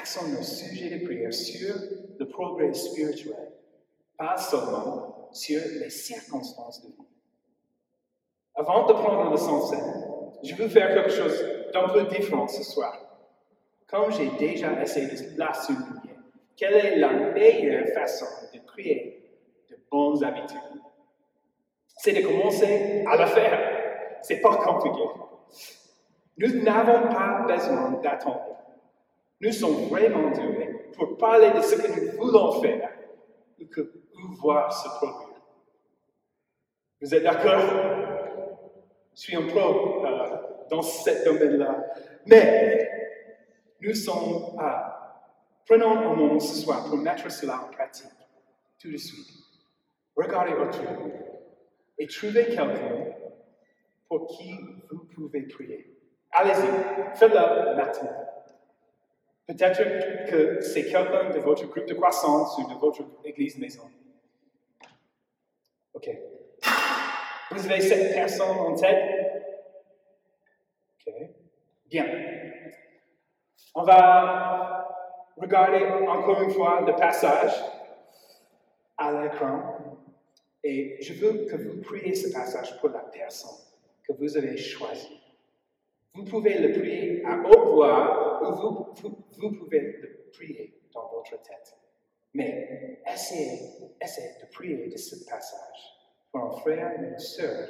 Axons 0.00 0.28
nos 0.28 0.42
sujets 0.42 0.98
de 0.98 1.04
prière 1.04 1.34
sur 1.34 1.74
le 2.18 2.26
progrès 2.26 2.72
spirituel, 2.72 3.52
pas 4.16 4.38
seulement 4.38 5.28
sur 5.30 5.60
les 5.78 5.90
circonstances 5.90 6.80
de 6.80 6.86
vie. 6.86 7.08
Avant 8.54 8.86
de 8.86 8.94
prendre 8.94 9.30
le 9.30 9.36
sens 9.36 9.74
je 10.42 10.54
veux 10.54 10.68
faire 10.68 10.94
quelque 10.94 11.10
chose 11.10 11.44
d'un 11.74 11.86
peu 11.90 12.04
différent 12.04 12.48
ce 12.48 12.62
soir. 12.62 12.98
Comme 13.86 14.10
j'ai 14.10 14.30
déjà 14.38 14.80
essayé 14.80 15.06
de 15.06 15.38
la 15.38 15.52
souligner, 15.52 16.16
quelle 16.56 16.74
est 16.76 16.96
la 16.96 17.12
meilleure 17.34 17.88
façon 17.88 18.24
de 18.54 18.58
créer 18.60 19.38
de 19.68 19.76
bonnes 19.90 20.24
habitudes? 20.24 20.80
C'est 21.98 22.12
de 22.12 22.26
commencer 22.26 23.04
à 23.06 23.18
le 23.18 23.26
faire. 23.26 24.18
C'est 24.22 24.40
pas 24.40 24.56
compliqué. 24.56 25.02
Nous 26.38 26.62
n'avons 26.62 27.08
pas 27.08 27.44
besoin 27.46 28.00
d'attendre. 28.02 28.49
Nous 29.40 29.52
sommes 29.52 29.88
vraiment 29.88 30.30
doués 30.30 30.90
pour 30.94 31.16
parler 31.16 31.50
de 31.50 31.62
ce 31.62 31.74
que 31.76 31.88
nous 31.88 32.12
voulons 32.18 32.60
faire 32.60 32.90
ou 33.58 33.66
que 33.66 33.80
nous 34.14 34.34
voir 34.34 34.72
se 34.72 34.88
produire. 34.98 35.40
Vous 37.00 37.14
êtes 37.14 37.22
d'accord? 37.22 37.62
Je 39.14 39.20
suis 39.20 39.36
un 39.36 39.46
pro 39.46 40.04
euh, 40.04 40.36
dans 40.70 40.82
ce 40.82 41.24
domaine-là. 41.24 41.86
Mais 42.26 42.90
nous 43.80 43.94
sommes, 43.94 44.58
euh, 44.58 44.70
prenons 45.66 45.90
un 45.90 46.14
moment 46.14 46.38
ce 46.38 46.62
soir 46.62 46.84
pour 46.84 46.98
mettre 46.98 47.30
cela 47.30 47.62
en 47.62 47.74
pratique, 47.74 48.10
tout 48.78 48.90
de 48.90 48.96
suite. 48.98 49.26
Regardez 50.16 50.52
autour 50.52 51.08
et 51.98 52.06
trouvez 52.06 52.44
quelqu'un 52.44 53.14
pour 54.06 54.26
qui 54.26 54.54
vous 54.90 55.04
pouvez 55.14 55.42
prier. 55.42 55.96
Allez-y, 56.32 57.16
faites-le 57.16 57.76
maintenant. 57.76 58.10
Peut-être 59.46 60.30
que 60.30 60.60
c'est 60.60 60.84
quelqu'un 60.84 61.30
de 61.30 61.38
votre 61.40 61.66
groupe 61.66 61.86
de 61.86 61.94
croissance 61.94 62.56
ou 62.58 62.68
de 62.68 62.74
votre 62.74 63.02
église 63.24 63.58
maison. 63.58 63.90
OK. 65.94 66.08
Vous 67.50 67.66
avez 67.66 67.80
cette 67.80 68.14
personne 68.14 68.56
en 68.58 68.74
tête? 68.74 69.42
OK. 71.06 71.14
Bien. 71.86 72.06
On 73.74 73.82
va 73.82 74.86
regarder 75.36 75.84
encore 76.06 76.42
une 76.42 76.50
fois 76.50 76.82
le 76.86 76.94
passage 76.94 77.52
à 78.96 79.22
l'écran. 79.22 79.76
Et 80.62 80.98
je 81.00 81.14
veux 81.14 81.46
que 81.46 81.56
vous 81.56 81.80
priez 81.80 82.14
ce 82.14 82.32
passage 82.32 82.78
pour 82.80 82.90
la 82.90 83.00
personne 83.00 83.58
que 84.06 84.12
vous 84.12 84.36
avez 84.36 84.56
choisie. 84.56 85.19
Vous 86.14 86.24
pouvez 86.24 86.58
le 86.58 86.72
prier 86.72 87.24
à 87.24 87.40
haute 87.40 87.74
voix 87.74 88.40
ou 88.42 88.54
vous, 88.54 88.94
vous, 89.38 89.52
pouvez 89.52 89.80
le 89.80 90.30
prier 90.32 90.80
dans 90.92 91.08
votre 91.08 91.40
tête. 91.42 91.76
Mais 92.34 93.00
essayez, 93.06 93.58
essayez 94.00 94.30
de 94.40 94.46
prier 94.52 94.88
de 94.88 94.96
ce 94.96 95.24
passage 95.24 96.00
pour 96.30 96.44
un 96.44 96.50
frère 96.50 96.92
et 96.92 97.04
une 97.04 97.18
sœur 97.18 97.68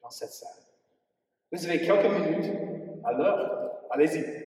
dans 0.00 0.10
cette 0.10 0.30
salle. 0.30 0.62
Vous 1.50 1.66
avez 1.66 1.80
quelques 1.80 2.10
minutes, 2.10 2.52
alors 3.04 3.86
allez-y. 3.90 4.41